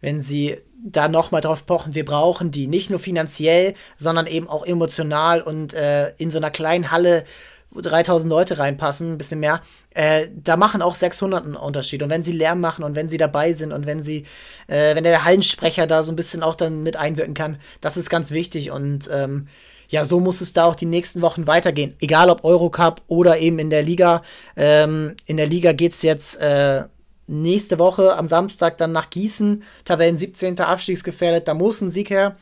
wenn 0.00 0.22
sie 0.22 0.58
da 0.84 1.08
nochmal 1.08 1.40
drauf 1.40 1.64
pochen, 1.64 1.94
wir 1.94 2.04
brauchen 2.04 2.50
die. 2.50 2.66
Nicht 2.66 2.90
nur 2.90 2.98
finanziell, 3.00 3.74
sondern 3.96 4.26
eben 4.26 4.48
auch 4.48 4.64
emotional 4.64 5.40
und 5.40 5.72
äh, 5.72 6.12
in 6.18 6.30
so 6.30 6.36
einer 6.36 6.50
kleinen 6.50 6.90
Halle, 6.90 7.24
wo 7.70 7.80
3000 7.80 8.30
Leute 8.30 8.58
reinpassen, 8.58 9.12
ein 9.12 9.18
bisschen 9.18 9.40
mehr, 9.40 9.62
äh, 9.94 10.28
da 10.36 10.58
machen 10.58 10.82
auch 10.82 10.94
600 10.94 11.42
einen 11.42 11.56
Unterschied. 11.56 12.02
Und 12.02 12.10
wenn 12.10 12.22
sie 12.22 12.32
Lärm 12.32 12.60
machen 12.60 12.84
und 12.84 12.94
wenn 12.94 13.08
sie 13.08 13.16
dabei 13.16 13.54
sind 13.54 13.72
und 13.72 13.86
wenn 13.86 14.02
sie, 14.02 14.26
äh, 14.66 14.94
wenn 14.94 15.04
der 15.04 15.24
Hallensprecher 15.24 15.86
da 15.86 16.04
so 16.04 16.12
ein 16.12 16.16
bisschen 16.16 16.42
auch 16.42 16.54
dann 16.54 16.82
mit 16.82 16.96
einwirken 16.96 17.34
kann, 17.34 17.56
das 17.80 17.96
ist 17.96 18.10
ganz 18.10 18.30
wichtig. 18.32 18.70
Und 18.70 19.08
ähm, 19.10 19.48
ja, 19.88 20.04
so 20.04 20.20
muss 20.20 20.42
es 20.42 20.52
da 20.52 20.64
auch 20.64 20.74
die 20.74 20.86
nächsten 20.86 21.22
Wochen 21.22 21.46
weitergehen. 21.46 21.96
Egal 22.00 22.28
ob 22.28 22.44
Eurocup 22.44 23.00
oder 23.08 23.38
eben 23.38 23.58
in 23.58 23.70
der 23.70 23.82
Liga. 23.82 24.22
Ähm, 24.54 25.16
in 25.24 25.38
der 25.38 25.46
Liga 25.46 25.72
geht 25.72 25.92
es 25.92 26.02
jetzt 26.02 26.36
äh, 26.36 26.84
nächste 27.26 27.78
Woche 27.78 28.16
am 28.16 28.26
Samstag 28.26 28.78
dann 28.78 28.92
nach 28.92 29.10
Gießen, 29.10 29.62
Tabellen 29.84 30.16
17. 30.16 30.58
Abstiegsgefährdet, 30.60 31.48
da 31.48 31.54
muss 31.54 31.80
ein 31.80 31.90
Sieg 31.90 32.10
her. 32.10 32.36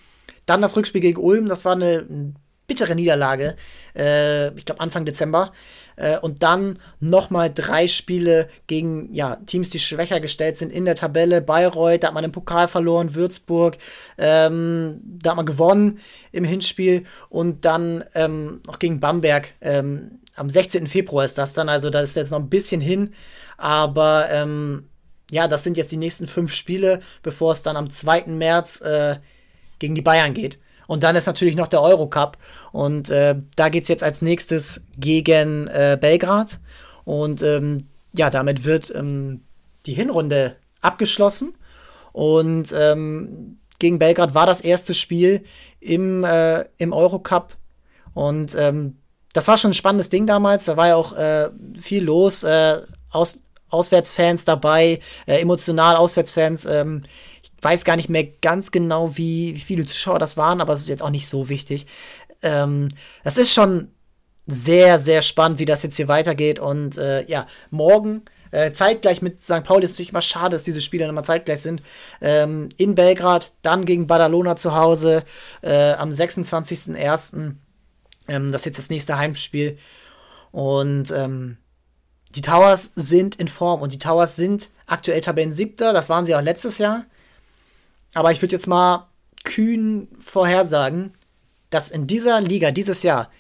Dann 0.46 0.62
das 0.62 0.76
Rückspiel 0.76 1.00
gegen 1.00 1.20
Ulm, 1.20 1.48
das 1.48 1.64
war 1.64 1.72
eine 1.72 2.34
bittere 2.66 2.94
Niederlage, 2.94 3.56
äh, 3.96 4.48
ich 4.56 4.64
glaube 4.64 4.80
Anfang 4.80 5.04
Dezember. 5.04 5.52
Äh, 5.96 6.18
und 6.18 6.42
dann 6.42 6.78
nochmal 7.00 7.52
drei 7.52 7.86
Spiele 7.86 8.48
gegen 8.66 9.12
ja, 9.12 9.36
Teams, 9.46 9.70
die 9.70 9.78
schwächer 9.78 10.20
gestellt 10.20 10.56
sind 10.56 10.72
in 10.72 10.84
der 10.84 10.94
Tabelle. 10.94 11.42
Bayreuth, 11.42 12.02
da 12.02 12.08
hat 12.08 12.14
man 12.14 12.24
im 12.24 12.32
Pokal 12.32 12.68
verloren, 12.68 13.14
Würzburg, 13.14 13.76
ähm, 14.18 15.00
da 15.02 15.30
hat 15.30 15.36
man 15.36 15.46
gewonnen 15.46 16.00
im 16.32 16.44
Hinspiel. 16.44 17.04
Und 17.28 17.64
dann 17.64 18.04
ähm, 18.14 18.60
noch 18.66 18.78
gegen 18.78 19.00
Bamberg. 19.00 19.54
Ähm, 19.60 20.21
am 20.36 20.48
16. 20.48 20.86
Februar 20.86 21.24
ist 21.24 21.38
das 21.38 21.52
dann, 21.52 21.68
also 21.68 21.90
da 21.90 22.00
ist 22.00 22.16
jetzt 22.16 22.30
noch 22.30 22.38
ein 22.38 22.48
bisschen 22.48 22.80
hin. 22.80 23.14
Aber 23.56 24.28
ähm, 24.30 24.88
ja, 25.30 25.48
das 25.48 25.64
sind 25.64 25.76
jetzt 25.76 25.92
die 25.92 25.96
nächsten 25.96 26.28
fünf 26.28 26.52
Spiele, 26.52 27.00
bevor 27.22 27.52
es 27.52 27.62
dann 27.62 27.76
am 27.76 27.90
2. 27.90 28.24
März 28.26 28.80
äh, 28.80 29.16
gegen 29.78 29.94
die 29.94 30.02
Bayern 30.02 30.34
geht. 30.34 30.58
Und 30.86 31.04
dann 31.04 31.16
ist 31.16 31.26
natürlich 31.26 31.56
noch 31.56 31.68
der 31.68 31.82
Eurocup. 31.82 32.36
Und 32.72 33.08
äh, 33.10 33.36
da 33.56 33.68
geht 33.68 33.84
es 33.84 33.88
jetzt 33.88 34.02
als 34.02 34.20
nächstes 34.20 34.82
gegen 34.98 35.68
äh, 35.68 35.96
Belgrad. 36.00 36.60
Und 37.04 37.42
ähm, 37.42 37.86
ja, 38.12 38.30
damit 38.30 38.64
wird 38.64 38.94
ähm, 38.94 39.42
die 39.86 39.94
Hinrunde 39.94 40.56
abgeschlossen. 40.80 41.54
Und 42.12 42.74
ähm, 42.76 43.58
gegen 43.78 43.98
Belgrad 43.98 44.34
war 44.34 44.46
das 44.46 44.60
erste 44.60 44.92
Spiel 44.92 45.44
im, 45.80 46.24
äh, 46.24 46.64
im 46.78 46.92
Eurocup. 46.92 47.56
Und 48.12 48.54
ähm, 48.58 48.98
das 49.32 49.48
war 49.48 49.58
schon 49.58 49.70
ein 49.70 49.74
spannendes 49.74 50.08
Ding 50.08 50.26
damals. 50.26 50.66
Da 50.66 50.76
war 50.76 50.88
ja 50.88 50.96
auch 50.96 51.12
äh, 51.14 51.50
viel 51.80 52.04
los. 52.04 52.44
Äh, 52.44 52.82
aus, 53.10 53.40
Auswärtsfans 53.72 54.44
dabei, 54.44 55.00
äh, 55.26 55.40
emotional 55.40 55.96
Auswärtsfans. 55.96 56.66
Ähm, 56.66 57.02
ich 57.42 57.50
weiß 57.60 57.84
gar 57.84 57.96
nicht 57.96 58.08
mehr 58.08 58.24
ganz 58.24 58.70
genau, 58.70 59.16
wie, 59.16 59.54
wie 59.54 59.60
viele 59.60 59.86
Zuschauer 59.86 60.18
das 60.18 60.36
waren, 60.36 60.60
aber 60.60 60.74
es 60.74 60.82
ist 60.82 60.88
jetzt 60.88 61.02
auch 61.02 61.10
nicht 61.10 61.28
so 61.28 61.48
wichtig. 61.48 61.86
Ähm, 62.42 62.88
das 63.24 63.36
ist 63.36 63.52
schon 63.52 63.88
sehr, 64.46 64.98
sehr 64.98 65.22
spannend, 65.22 65.58
wie 65.58 65.64
das 65.64 65.82
jetzt 65.82 65.96
hier 65.96 66.08
weitergeht. 66.08 66.58
Und 66.58 66.98
äh, 66.98 67.24
ja, 67.26 67.46
morgen 67.70 68.22
äh, 68.50 68.72
zeitgleich 68.72 69.22
mit 69.22 69.42
St. 69.42 69.64
Pauli 69.64 69.84
ist 69.84 69.92
natürlich 69.92 70.10
immer 70.10 70.20
schade, 70.20 70.56
dass 70.56 70.64
diese 70.64 70.80
Spiele 70.80 71.06
immer 71.06 71.24
zeitgleich 71.24 71.62
sind. 71.62 71.82
Ähm, 72.20 72.68
in 72.76 72.94
Belgrad, 72.94 73.52
dann 73.62 73.86
gegen 73.86 74.06
Badalona 74.06 74.56
zu 74.56 74.74
Hause 74.74 75.24
äh, 75.62 75.92
am 75.92 76.10
26.01. 76.10 77.54
Ähm, 78.32 78.50
das 78.50 78.62
ist 78.62 78.66
jetzt 78.66 78.78
das 78.78 78.90
nächste 78.90 79.18
Heimspiel. 79.18 79.78
Und 80.50 81.10
ähm, 81.10 81.58
die 82.34 82.42
Towers 82.42 82.92
sind 82.94 83.36
in 83.36 83.48
Form 83.48 83.82
und 83.82 83.92
die 83.92 83.98
Towers 83.98 84.36
sind 84.36 84.70
aktuell 84.86 85.20
Tabellen 85.20 85.52
siebter, 85.52 85.92
das 85.92 86.08
waren 86.08 86.24
sie 86.24 86.34
auch 86.34 86.42
letztes 86.42 86.78
Jahr. 86.78 87.04
Aber 88.14 88.32
ich 88.32 88.40
würde 88.42 88.54
jetzt 88.54 88.66
mal 88.66 89.08
kühn 89.44 90.08
vorhersagen, 90.18 91.14
dass 91.70 91.90
in 91.90 92.06
dieser 92.06 92.40
Liga 92.40 92.70
dieses 92.70 93.02
Jahr 93.02 93.30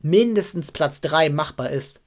mindestens 0.00 0.72
Platz 0.72 1.00
3 1.00 1.30
machbar 1.30 1.70
ist. 1.70 2.00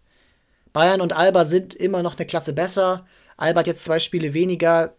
Bayern 0.74 1.02
und 1.02 1.14
Alba 1.14 1.46
sind 1.46 1.74
immer 1.74 2.02
noch 2.02 2.18
eine 2.18 2.26
Klasse 2.26 2.54
besser. 2.54 3.06
Alba 3.38 3.60
hat 3.60 3.68
jetzt 3.68 3.84
zwei 3.84 4.00
Spiele 4.00 4.34
weniger, 4.34 4.96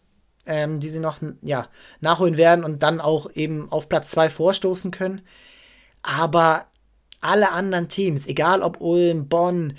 ähm, 0.46 0.80
die 0.80 0.90
sie 0.90 1.00
noch 1.00 1.20
ja, 1.42 1.68
nachholen 2.00 2.36
werden 2.36 2.64
und 2.64 2.82
dann 2.82 3.00
auch 3.00 3.30
eben 3.34 3.70
auf 3.72 3.88
Platz 3.88 4.10
2 4.10 4.30
vorstoßen 4.30 4.90
können. 4.90 5.22
Aber 6.02 6.66
alle 7.22 7.52
anderen 7.52 7.88
Teams, 7.88 8.26
egal 8.26 8.62
ob 8.62 8.80
Ulm, 8.80 9.28
Bonn, 9.28 9.76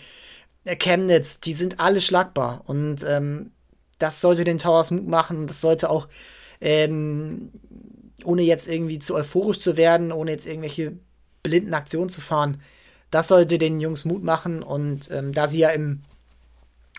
äh, 0.65 0.75
Chemnitz, 0.75 1.39
die 1.39 1.53
sind 1.53 1.79
alle 1.79 2.01
schlagbar. 2.01 2.61
Und 2.65 3.05
ähm, 3.07 3.51
das 3.99 4.21
sollte 4.21 4.43
den 4.43 4.57
Towers 4.57 4.91
Mut 4.91 5.07
machen. 5.07 5.47
Das 5.47 5.61
sollte 5.61 5.89
auch, 5.89 6.07
ähm, 6.61 7.51
ohne 8.23 8.41
jetzt 8.41 8.67
irgendwie 8.67 8.99
zu 8.99 9.15
euphorisch 9.15 9.59
zu 9.59 9.77
werden, 9.77 10.11
ohne 10.11 10.31
jetzt 10.31 10.47
irgendwelche 10.47 10.93
blinden 11.43 11.73
Aktionen 11.73 12.09
zu 12.09 12.21
fahren, 12.21 12.61
das 13.11 13.27
sollte 13.27 13.57
den 13.57 13.79
Jungs 13.79 14.05
Mut 14.05 14.23
machen. 14.23 14.63
Und 14.63 15.11
ähm, 15.11 15.33
da 15.33 15.47
sie 15.47 15.59
ja 15.59 15.69
im 15.69 16.01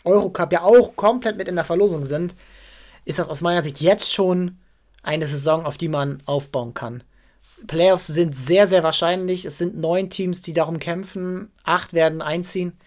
Eurocup 0.05 0.53
ja 0.53 0.63
auch 0.63 0.95
komplett 0.97 1.39
mit 1.39 1.49
in 1.49 1.57
der 1.57 1.65
Verlosung 1.65 2.05
sind, 2.05 2.35
ist 3.05 3.19
das 3.19 3.29
aus 3.29 3.41
meiner 3.41 3.63
Sicht 3.63 3.81
jetzt 3.81 4.13
schon 4.13 4.59
eine 5.03 5.27
Saison, 5.27 5.67
auf 5.67 5.77
die 5.77 5.89
man 5.89 6.23
aufbauen 6.27 6.75
kann. 6.75 7.03
Playoffs 7.67 8.07
sind 8.07 8.37
sehr, 8.37 8.69
sehr 8.69 8.83
wahrscheinlich. 8.83 9.45
Es 9.45 9.59
sind 9.59 9.77
neun 9.77 10.11
Teams, 10.11 10.43
die 10.43 10.53
darum 10.53 10.79
kämpfen. 10.79 11.51
Acht 11.65 11.93
werden 11.93 12.23
einziehen. 12.23 12.79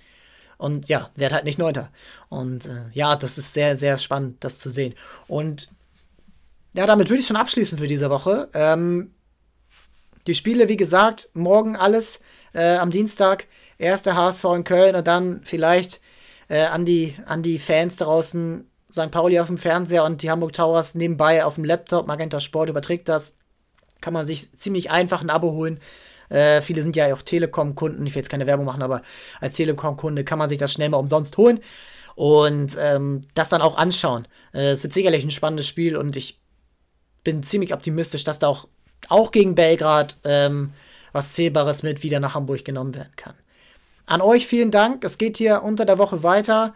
Und 0.58 0.88
ja, 0.88 1.10
wird 1.16 1.34
halt 1.34 1.46
nicht 1.46 1.60
Neunter. 1.60 1.90
Und 2.30 2.66
äh, 2.66 2.86
ja, 2.92 3.16
das 3.16 3.38
ist 3.38 3.54
sehr, 3.54 3.78
sehr 3.78 3.98
spannend, 3.98 4.44
das 4.44 4.60
zu 4.60 4.70
sehen. 4.70 4.96
Und 5.28 5.70
ja, 6.74 6.86
damit 6.86 7.10
würde 7.10 7.22
ich 7.22 7.28
schon 7.28 7.38
abschließen 7.38 7.78
für 7.78 7.88
diese 7.88 8.10
Woche. 8.10 8.50
Ähm, 8.54 9.14
die 10.26 10.36
Spiele, 10.36 10.68
wie 10.68 10.78
gesagt, 10.78 11.30
morgen 11.34 11.76
alles 11.76 12.20
äh, 12.54 12.78
am 12.78 12.92
Dienstag. 12.92 13.48
Erster 13.78 14.16
HSV 14.16 14.46
in 14.56 14.64
Köln 14.64 14.96
und 14.96 15.06
dann 15.06 15.42
vielleicht 15.44 16.02
äh, 16.50 16.66
an, 16.66 16.86
die, 16.86 17.16
an 17.26 17.44
die 17.44 17.60
Fans 17.60 17.98
draußen 17.98 18.68
St. 18.92 19.12
Pauli 19.12 19.40
auf 19.40 19.48
dem 19.48 19.58
Fernseher 19.58 20.04
und 20.04 20.24
die 20.24 20.32
Hamburg 20.32 20.54
Towers 20.54 20.96
nebenbei 20.96 21.46
auf 21.46 21.56
dem 21.56 21.66
Laptop. 21.66 22.08
Magenta 22.08 22.40
Sport 22.40 22.70
überträgt 22.70 23.08
das. 23.08 23.36
Kann 24.02 24.14
man 24.14 24.26
sich 24.26 24.52
ziemlich 24.54 24.92
einfach 24.92 25.22
ein 25.22 25.30
Abo 25.30 25.52
holen. 25.52 25.80
Äh, 26.30 26.62
viele 26.62 26.84
sind 26.84 26.96
ja 26.96 27.14
auch 27.14 27.22
Telekom-Kunden. 27.22 28.06
Ich 28.06 28.16
will 28.16 28.22
jetzt 28.22 28.30
keine 28.30 28.48
Werbung 28.48 28.66
machen, 28.66 28.82
aber 28.82 29.02
als 29.40 29.56
Telekom-Kunde 29.56 30.24
kann 30.24 30.40
man 30.40 30.50
sich 30.50 30.58
das 30.58 30.74
schnell 30.74 30.90
mal 30.90 30.98
umsonst 30.98 31.38
holen 31.38 31.60
und 32.16 32.76
ähm, 32.80 33.22
das 33.34 33.50
dann 33.50 33.62
auch 33.62 33.78
anschauen. 33.78 34.28
Äh, 34.54 34.72
es 34.72 34.84
wird 34.84 34.94
sicherlich 34.94 35.24
ein 35.24 35.32
spannendes 35.32 35.68
Spiel 35.68 35.96
und 35.96 36.16
ich 36.16 36.40
bin 37.24 37.44
ziemlich 37.44 37.74
optimistisch, 37.74 38.24
dass 38.24 38.40
da 38.40 38.48
auch, 38.48 38.68
auch 39.10 39.32
gegen 39.32 39.56
Belgrad 39.56 40.18
ähm, 40.24 40.74
was 41.12 41.34
Zählbares 41.34 41.84
mit 41.84 42.04
wieder 42.04 42.20
nach 42.20 42.36
Hamburg 42.36 42.66
genommen 42.66 42.96
werden 42.96 43.14
kann. 43.16 43.36
An 44.06 44.22
euch 44.22 44.48
vielen 44.48 44.72
Dank. 44.72 45.04
Es 45.04 45.18
geht 45.18 45.38
hier 45.38 45.64
unter 45.64 45.86
der 45.86 45.98
Woche 45.98 46.24
weiter. 46.24 46.74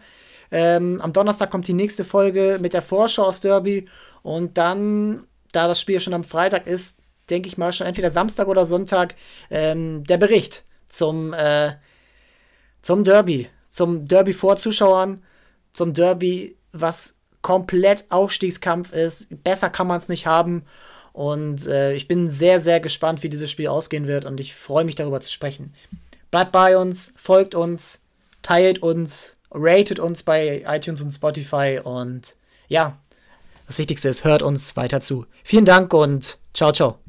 Ähm, 0.50 1.00
am 1.00 1.12
Donnerstag 1.12 1.50
kommt 1.50 1.66
die 1.66 1.72
nächste 1.72 2.04
Folge 2.04 2.58
mit 2.60 2.74
der 2.74 2.82
Vorschau 2.82 3.24
aus 3.24 3.40
Derby 3.40 3.88
und 4.22 4.58
dann, 4.58 5.24
da 5.52 5.66
das 5.66 5.80
Spiel 5.80 5.98
schon 5.98 6.14
am 6.14 6.24
Freitag 6.24 6.66
ist, 6.66 6.98
denke 7.30 7.48
ich 7.48 7.58
mal, 7.58 7.72
schon 7.72 7.86
entweder 7.86 8.10
Samstag 8.10 8.48
oder 8.48 8.66
Sonntag 8.66 9.14
ähm, 9.50 10.04
der 10.04 10.18
Bericht 10.18 10.64
zum, 10.88 11.32
äh, 11.32 11.72
zum 12.82 13.04
Derby. 13.04 13.48
Zum 13.68 14.06
Derby 14.06 14.32
vor 14.32 14.56
Zuschauern, 14.56 15.22
zum 15.72 15.94
Derby, 15.94 16.56
was 16.72 17.14
komplett 17.40 18.04
Aufstiegskampf 18.10 18.92
ist. 18.92 19.42
Besser 19.42 19.70
kann 19.70 19.86
man 19.86 19.98
es 19.98 20.08
nicht 20.08 20.26
haben. 20.26 20.64
Und 21.12 21.66
äh, 21.66 21.94
ich 21.94 22.08
bin 22.08 22.30
sehr, 22.30 22.60
sehr 22.60 22.80
gespannt, 22.80 23.22
wie 23.22 23.28
dieses 23.28 23.50
Spiel 23.50 23.68
ausgehen 23.68 24.06
wird 24.06 24.24
und 24.24 24.40
ich 24.40 24.54
freue 24.54 24.84
mich 24.84 24.94
darüber 24.94 25.20
zu 25.20 25.30
sprechen. 25.30 25.74
Bleibt 26.30 26.52
bei 26.52 26.78
uns, 26.78 27.12
folgt 27.16 27.54
uns, 27.54 28.00
teilt 28.40 28.78
uns, 28.78 29.36
ratet 29.50 29.98
uns 29.98 30.22
bei 30.22 30.64
iTunes 30.66 31.02
und 31.02 31.12
Spotify 31.12 31.80
und 31.84 32.36
ja, 32.68 32.98
das 33.66 33.78
Wichtigste 33.78 34.08
ist, 34.08 34.24
hört 34.24 34.42
uns 34.42 34.76
weiter 34.76 35.02
zu. 35.02 35.26
Vielen 35.44 35.66
Dank 35.66 35.92
und 35.92 36.38
ciao, 36.54 36.72
ciao. 36.72 37.01